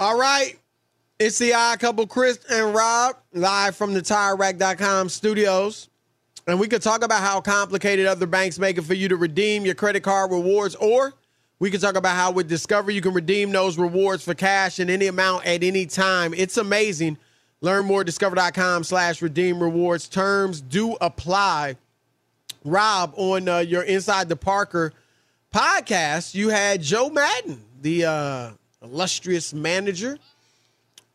All 0.00 0.18
right. 0.18 0.58
It's 1.18 1.36
the 1.36 1.52
odd 1.52 1.78
couple, 1.78 2.06
Chris 2.06 2.38
and 2.50 2.74
Rob, 2.74 3.16
live 3.34 3.76
from 3.76 3.92
the 3.92 4.00
TireRack.com 4.00 5.10
studios. 5.10 5.90
And 6.46 6.58
we 6.58 6.68
could 6.68 6.80
talk 6.80 7.04
about 7.04 7.20
how 7.20 7.42
complicated 7.42 8.06
other 8.06 8.24
banks 8.24 8.58
make 8.58 8.78
it 8.78 8.84
for 8.84 8.94
you 8.94 9.08
to 9.08 9.16
redeem 9.16 9.66
your 9.66 9.74
credit 9.74 10.02
card 10.02 10.30
rewards, 10.30 10.74
or 10.76 11.12
we 11.58 11.70
could 11.70 11.82
talk 11.82 11.96
about 11.96 12.16
how 12.16 12.30
with 12.30 12.48
Discover 12.48 12.92
you 12.92 13.02
can 13.02 13.12
redeem 13.12 13.52
those 13.52 13.76
rewards 13.76 14.24
for 14.24 14.32
cash 14.32 14.80
in 14.80 14.88
any 14.88 15.06
amount 15.06 15.44
at 15.44 15.62
any 15.62 15.84
time. 15.84 16.32
It's 16.32 16.56
amazing. 16.56 17.18
Learn 17.60 17.84
more 17.84 18.00
at 18.00 18.06
discover.com 18.06 18.84
slash 18.84 19.20
redeem 19.20 19.62
rewards. 19.62 20.08
Terms 20.08 20.62
do 20.62 20.96
apply. 21.02 21.76
Rob, 22.64 23.12
on 23.16 23.46
uh, 23.46 23.58
your 23.58 23.82
Inside 23.82 24.30
the 24.30 24.36
Parker 24.36 24.94
podcast, 25.54 26.34
you 26.34 26.48
had 26.48 26.80
Joe 26.80 27.10
Maddon, 27.10 27.60
the 27.82 28.06
uh, 28.06 28.50
illustrious 28.82 29.52
manager, 29.52 30.18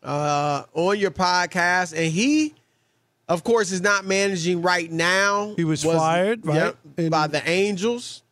uh, 0.02 0.64
on 0.72 0.98
your 0.98 1.10
podcast, 1.10 1.96
and 1.96 2.12
he, 2.12 2.54
of 3.28 3.44
course, 3.44 3.72
is 3.72 3.80
not 3.80 4.04
managing 4.04 4.62
right 4.62 4.90
now. 4.90 5.54
He 5.56 5.64
was, 5.64 5.82
fired, 5.82 6.46
right? 6.46 6.74
Yep, 6.96 7.10
by 7.10 7.26
the 7.26 7.48
Angels. 7.48 8.22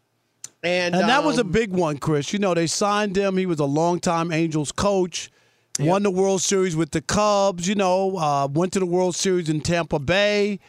And, 0.62 0.94
And 0.94 1.08
that 1.10 1.22
was 1.24 1.36
a 1.36 1.42
um, 1.42 1.52
big 1.52 1.72
one, 1.72 1.98
Chris. 1.98 2.32
You 2.32 2.38
know, 2.38 2.54
they 2.54 2.66
signed 2.66 3.16
him. 3.16 3.36
He 3.36 3.44
was 3.44 3.60
a 3.60 3.66
longtime 3.66 4.32
Angels 4.32 4.72
coach. 4.72 5.30
Won 5.78 6.04
the 6.04 6.10
World 6.10 6.40
Series 6.40 6.76
with 6.76 6.92
the 6.92 7.02
Cubs. 7.02 7.66
You 7.68 7.74
know, 7.74 8.16
uh, 8.16 8.46
went 8.46 8.72
to 8.74 8.78
the 8.78 8.86
World 8.86 9.16
Series 9.16 9.48
in 9.48 9.60
Tampa 9.60 9.98
Bay, 9.98 10.60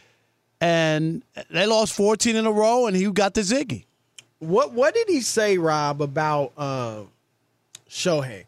and 0.60 1.24
they 1.52 1.68
lost 1.68 1.94
14 1.94 2.36
in 2.36 2.46
a 2.46 2.52
row. 2.52 2.88
And 2.88 2.96
he 2.98 3.10
got 3.12 3.36
the 3.36 3.42
Ziggy. 3.42 3.86
What 4.40 4.74
What 4.74 4.94
did 4.96 5.08
he 5.08 5.22
say, 5.22 5.58
Rob, 5.58 6.02
about 6.02 6.52
uh, 6.58 7.02
Shohei? 7.90 8.46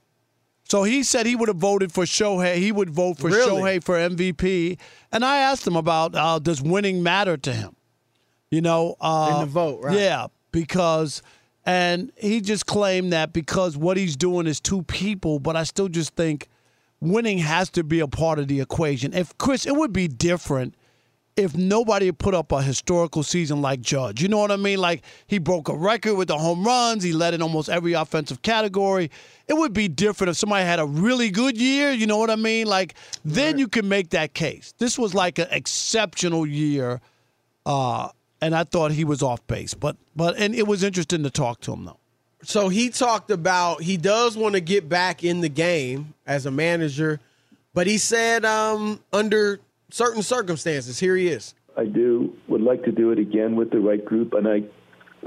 So 0.69 0.83
he 0.83 1.03
said 1.03 1.25
he 1.25 1.35
would 1.35 1.47
have 1.47 1.57
voted 1.57 1.93
for 1.93 2.03
Shohei. 2.03 2.55
He 2.55 2.73
would 2.73 2.89
vote 2.89 3.17
for 3.17 3.29
Really? 3.29 3.49
Shohei 3.49 3.83
for 3.83 3.95
MVP. 3.95 4.77
And 5.13 5.23
I 5.23 5.37
asked 5.37 5.65
him 5.65 5.77
about 5.77 6.13
uh, 6.13 6.39
does 6.39 6.61
winning 6.61 7.01
matter 7.01 7.37
to 7.37 7.53
him? 7.53 7.75
You 8.51 8.61
know, 8.61 8.95
uh, 8.99 9.31
In 9.35 9.39
the 9.41 9.51
vote, 9.51 9.79
right? 9.81 9.97
Yeah, 9.97 10.27
because 10.51 11.21
and 11.65 12.11
he 12.17 12.41
just 12.41 12.65
claimed 12.65 13.11
that 13.13 13.33
because 13.33 13.77
what 13.77 13.97
he's 13.97 14.15
doing 14.15 14.47
is 14.47 14.59
two 14.59 14.83
people. 14.83 15.39
But 15.39 15.55
I 15.55 15.63
still 15.63 15.89
just 15.89 16.15
think 16.15 16.47
winning 16.99 17.37
has 17.39 17.69
to 17.71 17.83
be 17.83 17.99
a 17.99 18.07
part 18.07 18.39
of 18.39 18.47
the 18.47 18.59
equation. 18.59 19.13
If 19.13 19.37
Chris, 19.37 19.65
it 19.65 19.75
would 19.75 19.93
be 19.93 20.07
different 20.07 20.75
if 21.37 21.55
nobody 21.55 22.11
put 22.11 22.33
up 22.33 22.51
a 22.51 22.61
historical 22.61 23.21
season 23.21 23.61
like 23.61 23.79
Judge. 23.79 24.21
You 24.21 24.27
know 24.27 24.39
what 24.39 24.51
I 24.51 24.55
mean? 24.55 24.79
Like 24.79 25.03
he 25.27 25.37
broke 25.37 25.69
a 25.69 25.75
record 25.75 26.15
with 26.15 26.27
the 26.27 26.37
home 26.37 26.65
runs, 26.65 27.03
he 27.03 27.13
led 27.13 27.33
in 27.35 27.41
almost 27.43 27.69
every 27.69 27.93
offensive 27.93 28.41
category. 28.41 29.11
It 29.47 29.53
would 29.53 29.71
be 29.71 29.87
different 29.87 30.31
if 30.31 30.37
somebody 30.37 30.65
had 30.65 30.79
a 30.79 30.85
really 30.85 31.29
good 31.29 31.57
year, 31.57 31.91
you 31.91 32.07
know 32.07 32.17
what 32.17 32.31
I 32.31 32.35
mean? 32.35 32.67
Like 32.67 32.95
then 33.23 33.57
you 33.59 33.67
can 33.67 33.87
make 33.87 34.09
that 34.09 34.33
case. 34.33 34.73
This 34.79 34.97
was 34.97 35.13
like 35.13 35.37
an 35.39 35.47
exceptional 35.51 36.45
year. 36.45 36.99
Uh 37.65 38.09
and 38.41 38.55
I 38.55 38.63
thought 38.65 38.91
he 38.91 39.03
was 39.03 39.21
off 39.21 39.45
base. 39.47 39.73
But 39.75 39.95
but 40.15 40.37
and 40.37 40.55
it 40.55 40.67
was 40.67 40.83
interesting 40.83 41.23
to 41.23 41.29
talk 41.29 41.61
to 41.61 41.73
him 41.73 41.85
though. 41.85 41.99
so 42.43 42.69
he 42.69 42.89
talked 42.89 43.29
about 43.29 43.83
he 43.83 43.95
does 43.95 44.35
want 44.35 44.55
to 44.55 44.61
get 44.61 44.89
back 44.89 45.23
in 45.23 45.41
the 45.41 45.49
game 45.49 46.13
as 46.25 46.45
a 46.47 46.51
manager, 46.51 47.19
but 47.73 47.85
he 47.87 47.97
said 47.99 48.43
um, 48.43 48.99
under 49.13 49.59
certain 49.89 50.21
circumstances. 50.21 50.99
Here 50.99 51.15
he 51.15 51.27
is. 51.27 51.53
I 51.77 51.85
do 51.85 52.35
would 52.47 52.61
like 52.61 52.83
to 52.83 52.91
do 52.91 53.11
it 53.11 53.19
again 53.19 53.55
with 53.55 53.71
the 53.71 53.79
right 53.79 54.03
group, 54.03 54.33
and 54.33 54.47
I, 54.47 54.63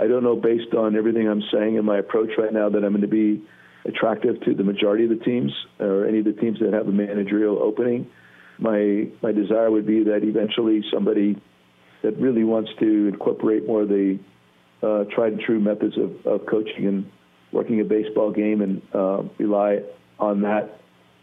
I 0.02 0.08
don't 0.08 0.24
know 0.24 0.36
based 0.36 0.74
on 0.74 0.96
everything 0.96 1.28
I'm 1.28 1.42
saying 1.52 1.76
and 1.76 1.86
my 1.86 1.98
approach 1.98 2.30
right 2.38 2.52
now 2.52 2.68
that 2.68 2.84
I'm 2.84 2.90
going 2.90 3.02
to 3.02 3.08
be 3.08 3.42
attractive 3.84 4.40
to 4.42 4.54
the 4.54 4.64
majority 4.64 5.04
of 5.04 5.11
the 5.11 5.24
teams 5.24 5.52
or 5.78 6.06
any 6.06 6.18
of 6.18 6.24
the 6.24 6.32
teams 6.32 6.58
that 6.61 6.72
have 6.72 6.88
a 6.88 6.92
managerial 6.92 7.62
opening. 7.62 8.11
My 8.58 9.08
my 9.22 9.32
desire 9.32 9.70
would 9.70 9.86
be 9.86 10.04
that 10.04 10.22
eventually 10.22 10.84
somebody 10.92 11.40
that 12.02 12.18
really 12.18 12.44
wants 12.44 12.70
to 12.80 13.08
incorporate 13.08 13.66
more 13.66 13.82
of 13.82 13.88
the 13.88 14.18
uh, 14.82 15.04
tried 15.14 15.32
and 15.32 15.40
true 15.40 15.61
methods 15.61 15.96
of, 15.98 16.26
of 16.26 16.46
coaching 16.46 16.86
and 16.86 17.11
working 17.52 17.80
a 17.80 17.84
baseball 17.84 18.30
game 18.30 18.62
and 18.62 18.82
uh, 18.94 19.22
rely 19.38 19.80
on 20.18 20.42
that. 20.42 20.80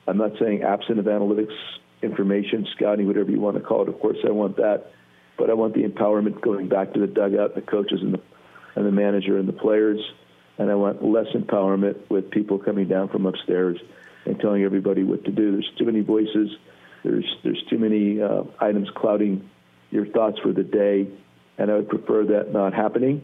I'm 0.07 0.17
not 0.17 0.31
saying 0.39 0.63
absent 0.63 0.99
of 0.99 1.05
analytics, 1.05 1.53
information, 2.01 2.67
scouting, 2.75 3.07
whatever 3.07 3.31
you 3.31 3.39
want 3.39 3.57
to 3.57 3.63
call 3.63 3.83
it. 3.83 3.89
Of 3.89 3.99
course, 3.99 4.17
I 4.25 4.31
want 4.31 4.57
that, 4.57 4.91
but 5.37 5.49
I 5.49 5.53
want 5.53 5.73
the 5.73 5.83
empowerment 5.83 6.41
going 6.41 6.67
back 6.67 6.93
to 6.93 6.99
the 6.99 7.07
dugout, 7.07 7.55
the 7.55 7.61
coaches 7.61 7.99
and 8.01 8.13
the 8.13 8.21
and 8.75 8.85
the 8.85 8.91
manager 8.91 9.39
and 9.39 9.47
the 9.47 9.53
players, 9.53 9.99
and 10.59 10.69
I 10.69 10.75
want 10.75 11.03
less 11.03 11.25
empowerment 11.33 11.97
with 12.11 12.29
people 12.29 12.59
coming 12.59 12.87
down 12.87 13.09
from 13.09 13.25
upstairs 13.25 13.79
and 14.25 14.39
telling 14.39 14.63
everybody 14.63 15.03
what 15.03 15.25
to 15.25 15.31
do. 15.31 15.53
There's 15.53 15.71
too 15.79 15.85
many 15.85 16.01
voices. 16.01 16.49
There's 17.03 17.25
there's 17.43 17.63
too 17.69 17.79
many 17.79 18.21
uh, 18.21 18.43
items 18.59 18.89
clouding 18.95 19.49
your 19.89 20.05
thoughts 20.05 20.37
for 20.43 20.51
the 20.51 20.63
day, 20.63 21.07
and 21.57 21.71
I 21.71 21.75
would 21.75 21.89
prefer 21.89 22.25
that 22.25 22.51
not 22.51 22.73
happening. 22.73 23.23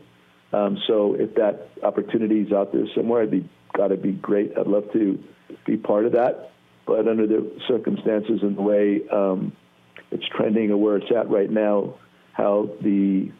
Um, 0.54 0.78
so 0.88 1.16
if 1.16 1.36
that 1.36 1.70
opportunity 1.84 2.42
is 2.42 2.52
out 2.52 2.72
there 2.72 2.86
somewhere, 2.96 3.24
I'd 3.24 3.32
be 3.32 3.48
got 3.76 3.88
to 3.90 3.98
be 3.98 4.12
great. 4.14 4.58
I'd 4.58 4.68
love 4.68 4.92
to 4.94 5.22
be 5.66 5.78
part 5.78 6.06
of 6.06 6.14
that, 6.14 6.53
but 6.86 7.08
under 7.08 7.28
the 7.28 7.52
circumstances 7.68 8.40
and 8.42 8.58
the 8.58 8.62
way 8.62 9.02
um, 9.12 9.54
it's 10.12 10.26
trending 10.36 10.72
or 10.72 10.78
where 10.78 10.98
it's 10.98 11.12
at 11.16 11.30
right 11.30 11.50
now, 11.50 11.96
how 12.34 12.70
the 12.82 13.32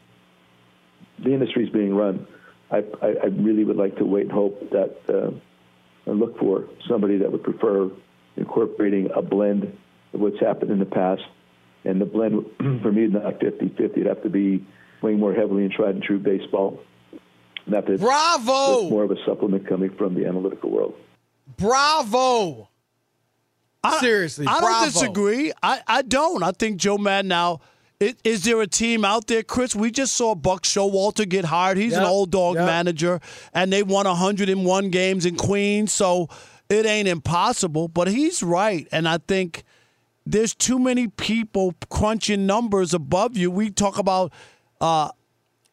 the 1.20 1.32
industry 1.32 1.64
is 1.64 1.70
being 1.70 1.94
run, 1.94 2.28
I, 2.72 2.78
I, 3.02 3.08
I, 3.24 3.26
really 3.28 3.64
would 3.64 3.78
like 3.78 3.98
to 3.98 4.04
wait 4.06 4.24
and 4.24 4.32
hope 4.32 4.72
that 4.72 4.98
uh, 5.08 5.32
and 6.10 6.20
look 6.20 6.38
for 6.40 6.66
somebody 6.90 7.18
that 7.18 7.32
would 7.32 7.44
prefer 7.44 7.90
incorporating 8.36 9.10
a 9.16 9.22
blend 9.22 9.64
of 10.14 10.20
what's 10.20 10.40
happened 10.40 10.72
in 10.72 10.80
the 10.80 10.86
past. 10.86 11.22
And 11.86 12.02
the 12.02 12.06
blend 12.06 12.46
for 12.82 12.92
me, 12.92 13.08
not 13.08 13.40
50 13.40 13.70
50, 13.70 13.84
it'd 13.84 14.08
have 14.08 14.24
to 14.24 14.30
be 14.30 14.66
weighing 15.02 15.20
more 15.20 15.34
heavily 15.34 15.66
in 15.66 15.72
tried 15.72 15.96
and 15.96 16.04
true 16.04 16.20
baseball. 16.20 16.80
Not 17.66 17.86
that 17.88 18.00
Bravo! 18.00 18.90
more 18.90 19.04
of 19.04 19.12
a 19.12 19.18
supplement 19.26 19.68
coming 19.68 19.96
from 19.96 20.16
the 20.16 20.26
analytical 20.26 20.70
world. 20.70 20.96
Bravo! 21.58 22.70
I, 23.84 24.00
Seriously, 24.00 24.48
I 24.48 24.60
bravo. 24.60 24.68
don't 24.68 24.94
disagree. 24.94 25.52
I, 25.62 25.82
I 25.88 26.02
don't. 26.04 26.42
I 26.42 26.52
think 26.52 26.78
Joe 26.78 26.98
Maddon 26.98 27.28
now. 27.28 27.60
Is, 28.00 28.16
is 28.24 28.44
there 28.44 28.62
a 28.62 28.68
team 28.68 29.06
out 29.06 29.28
there, 29.28 29.44
Chris? 29.44 29.76
We 29.76 29.92
just 29.92 30.16
saw 30.16 30.36
Buck 30.36 30.64
Showalter 30.64 31.28
get 31.28 31.46
hired. 31.46 31.78
He's 31.78 31.94
an 31.94 32.04
old 32.04 32.32
dog 32.32 32.56
yep. 32.56 32.66
manager, 32.66 33.20
and 33.54 33.72
they 33.72 33.84
won 33.84 34.06
101 34.06 34.90
games 34.90 35.26
in 35.26 35.36
Queens, 35.36 35.92
so 35.92 36.28
it 36.70 36.86
ain't 36.86 37.08
impossible. 37.08 37.88
But 37.88 38.08
he's 38.08 38.42
right, 38.42 38.88
and 38.92 39.08
I 39.08 39.20
think 39.20 39.64
there's 40.26 40.56
too 40.56 40.80
many 40.80 41.08
people 41.08 41.76
crunching 41.90 42.46
numbers 42.46 42.94
above 42.94 43.38
you. 43.38 43.52
We 43.52 43.70
talk 43.70 43.98
about 43.98 44.34
uh, 44.82 45.10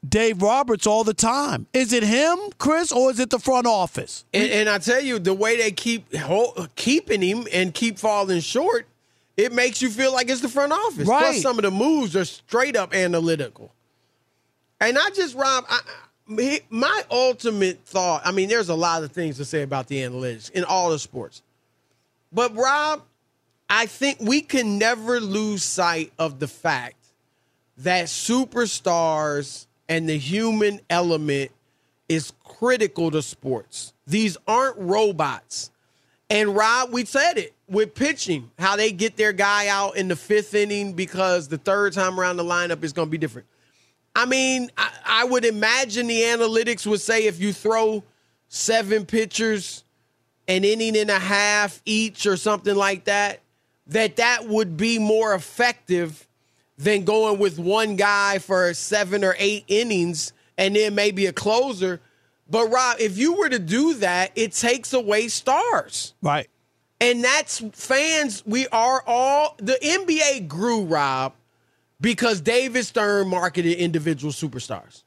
Dave 0.07 0.41
Roberts 0.41 0.87
all 0.87 1.05
the 1.05 1.15
time. 1.15 1.67
Is 1.73 1.93
it 1.93 2.03
him, 2.03 2.39
Chris, 2.59 2.91
or 2.91 3.11
is 3.11 3.21
it 3.21 3.31
the 3.31 3.39
front 3.39 3.67
office? 3.67 4.25
And, 4.33 4.51
and 4.51 4.69
I 4.69 4.79
tell 4.79 5.01
you, 5.01 5.19
the 5.19 5.35
way 5.35 5.57
they 5.59 5.71
keep 5.73 6.15
ho- 6.15 6.67
keeping 6.75 7.21
him 7.21 7.47
and 7.53 7.75
keep 7.75 7.99
falling 7.99 8.41
short, 8.41 8.87
it 9.37 9.53
makes 9.53 9.83
you 9.83 9.91
feel 9.91 10.13
like 10.13 10.31
it's 10.31 10.41
the 10.41 10.49
front 10.49 10.73
office. 10.73 11.07
Right. 11.07 11.21
Plus, 11.25 11.43
some 11.43 11.59
of 11.59 11.65
the 11.65 11.71
moves 11.71 12.17
are 12.17 12.25
straight 12.25 12.77
up 12.77 12.95
analytical. 12.95 13.73
And 14.81 14.97
I 14.97 15.11
just, 15.11 15.35
Rob, 15.35 15.65
I- 15.69 16.61
my 16.71 17.03
ultimate 17.11 17.81
thought. 17.85 18.23
I 18.25 18.31
mean, 18.31 18.49
there's 18.49 18.69
a 18.69 18.75
lot 18.75 19.03
of 19.03 19.11
things 19.13 19.37
to 19.39 19.45
say 19.45 19.63
about 19.63 19.89
the 19.89 19.97
analytics 19.99 20.51
in 20.53 20.65
all 20.65 20.91
the 20.91 20.99
sports, 20.99 21.43
but 22.33 22.55
Rob, 22.55 23.03
I 23.69 23.87
think 23.87 24.19
we 24.21 24.41
can 24.41 24.79
never 24.79 25.21
lose 25.21 25.63
sight 25.65 26.13
of 26.19 26.39
the 26.39 26.47
fact 26.47 26.95
that 27.79 28.07
superstars 28.07 29.67
and 29.91 30.09
the 30.09 30.17
human 30.17 30.81
element 30.89 31.51
is 32.09 32.33
critical 32.45 33.11
to 33.11 33.21
sports. 33.21 33.93
These 34.07 34.39
aren't 34.47 34.79
robots. 34.79 35.71
And 36.31 36.55
Rob, 36.55 36.93
we 36.93 37.05
said 37.05 37.39
it 37.39 37.53
with 37.69 37.95
pitching, 37.95 38.53
how 38.57 38.77
they 38.77 38.93
get 38.93 39.17
their 39.17 39.33
guy 39.33 39.67
out 39.67 39.97
in 39.97 40.07
the 40.07 40.15
fifth 40.15 40.55
inning 40.55 40.93
because 40.93 41.49
the 41.49 41.59
third 41.59 41.93
time 41.93 42.21
around 42.21 42.37
the 42.37 42.45
lineup 42.45 42.85
is 42.85 42.93
going 42.93 43.09
to 43.09 43.11
be 43.11 43.19
different. 43.19 43.49
I 44.15 44.27
mean, 44.27 44.71
I, 44.79 44.91
I 45.05 45.25
would 45.25 45.45
imagine 45.45 46.07
the 46.07 46.21
analytics 46.23 46.87
would 46.87 47.01
say 47.01 47.27
if 47.27 47.41
you 47.41 47.53
throw 47.53 48.05
seven 48.49 49.07
pitchers, 49.07 49.83
an 50.47 50.65
inning 50.65 50.97
and 50.97 51.11
a 51.11 51.19
half 51.19 51.83
each, 51.85 52.27
or 52.27 52.37
something 52.37 52.77
like 52.77 53.05
that, 53.05 53.41
that 53.89 54.17
that 54.17 54.47
would 54.47 54.77
be 54.77 55.01
more 55.01 55.35
effective 55.35 56.29
than 56.81 57.05
going 57.05 57.39
with 57.39 57.59
one 57.59 57.97
guy 57.97 58.39
for 58.39 58.73
seven 58.75 59.23
or 59.23 59.37
eight 59.39 59.65
innings 59.69 60.33
and 60.57 60.75
then 60.75 60.95
maybe 60.95 61.27
a 61.27 61.33
closer. 61.33 62.01
But 62.49 62.69
Rob, 62.69 62.97
if 62.99 63.19
you 63.19 63.35
were 63.35 63.49
to 63.49 63.59
do 63.59 63.95
that, 63.95 64.33
it 64.35 64.53
takes 64.53 64.93
away 64.93 65.29
stars. 65.29 66.15
Right. 66.23 66.49
And 67.01 67.23
that's 67.23 67.63
fans. 67.73 68.43
We 68.47 68.67
are 68.69 69.03
all 69.07 69.55
the 69.59 69.79
NBA 69.83 70.49
grew, 70.49 70.85
Rob, 70.85 71.35
because 72.01 72.41
David 72.41 72.85
Stern 72.85 73.29
marketed 73.29 73.79
individual 73.79 74.33
superstars. 74.33 75.03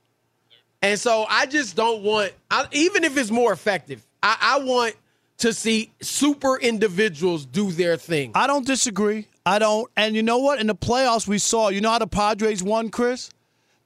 And 0.82 1.00
so 1.00 1.26
I 1.30 1.46
just 1.46 1.76
don't 1.76 2.04
want, 2.04 2.34
I, 2.52 2.68
even 2.72 3.04
if 3.04 3.18
it's 3.18 3.32
more 3.32 3.52
effective, 3.52 4.06
I, 4.22 4.38
I 4.42 4.64
want 4.64 4.96
to 5.40 5.54
see 5.54 5.92
super 6.02 6.58
individuals 6.60 7.46
do 7.46 7.72
their 7.72 7.98
thing. 7.98 8.32
I 8.36 8.48
don't 8.48 8.66
disagree. 8.66 9.28
I 9.46 9.60
don't. 9.60 9.90
And 9.98 10.16
you 10.16 10.24
know 10.24 10.38
what? 10.38 10.60
In 10.60 10.68
the 10.68 10.76
playoffs, 10.76 11.28
we 11.28 11.38
saw. 11.38 11.70
You 11.70 11.82
know 11.82 11.90
how 11.92 12.00
the 12.00 12.08
Padres 12.08 12.64
won, 12.64 12.90
Chris? 12.90 13.30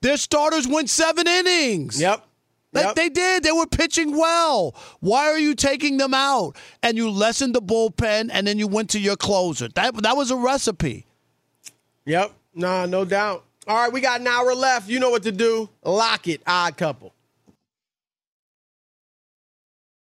Their 0.02 0.18
starters 0.18 0.68
went 0.68 0.90
seven 0.90 1.28
innings. 1.28 2.00
Yep. 2.00 2.24
Like 2.74 2.86
Yep. 2.86 2.96
they 2.96 3.10
did. 3.10 3.44
They 3.44 3.52
were 3.52 3.66
pitching 3.66 4.16
well. 4.16 4.76
Why 5.00 5.28
are 5.32 5.40
you 5.40 5.56
taking 5.56 5.98
them 5.98 6.14
out? 6.14 6.56
And 6.84 6.98
you 6.98 7.10
lessened 7.10 7.56
the 7.56 7.62
bullpen, 7.62 8.30
and 8.32 8.46
then 8.46 8.60
you 8.60 8.68
went 8.68 8.90
to 8.92 9.00
your 9.00 9.16
closer. 9.16 9.70
That 9.70 9.96
that 10.04 10.16
was 10.16 10.30
a 10.30 10.36
recipe. 10.36 11.06
Yep. 12.06 12.34
Nah, 12.54 12.86
no 12.86 13.06
doubt. 13.06 13.44
All 13.68 13.76
right, 13.76 13.92
we 13.92 14.00
got 14.02 14.22
an 14.22 14.28
hour 14.28 14.54
left. 14.54 14.90
You 14.90 15.00
know 15.00 15.10
what 15.10 15.24
to 15.24 15.32
do. 15.32 15.70
Lock 15.84 16.28
it, 16.28 16.42
odd 16.46 16.78
couple. 16.78 17.14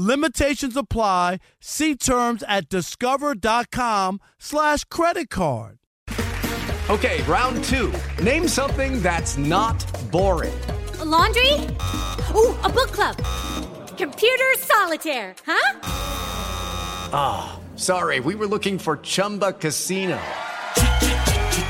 Limitations 0.00 0.78
apply. 0.78 1.40
See 1.60 1.94
terms 1.94 2.42
at 2.48 2.70
discover.com 2.70 4.18
slash 4.38 4.84
credit 4.84 5.28
card. 5.28 5.76
Okay, 6.88 7.22
round 7.24 7.62
two. 7.64 7.92
Name 8.22 8.48
something 8.48 9.02
that's 9.02 9.36
not 9.36 9.78
boring. 10.10 10.58
A 11.00 11.04
laundry? 11.04 11.52
Ooh, 12.34 12.56
a 12.64 12.70
book 12.70 12.92
club. 12.92 13.14
Computer 13.98 14.54
solitaire, 14.56 15.34
huh? 15.44 15.80
Ah, 17.12 17.58
oh, 17.60 17.76
sorry, 17.76 18.20
we 18.20 18.34
were 18.34 18.46
looking 18.46 18.78
for 18.78 18.96
Chumba 19.02 19.52
Casino. 19.52 20.18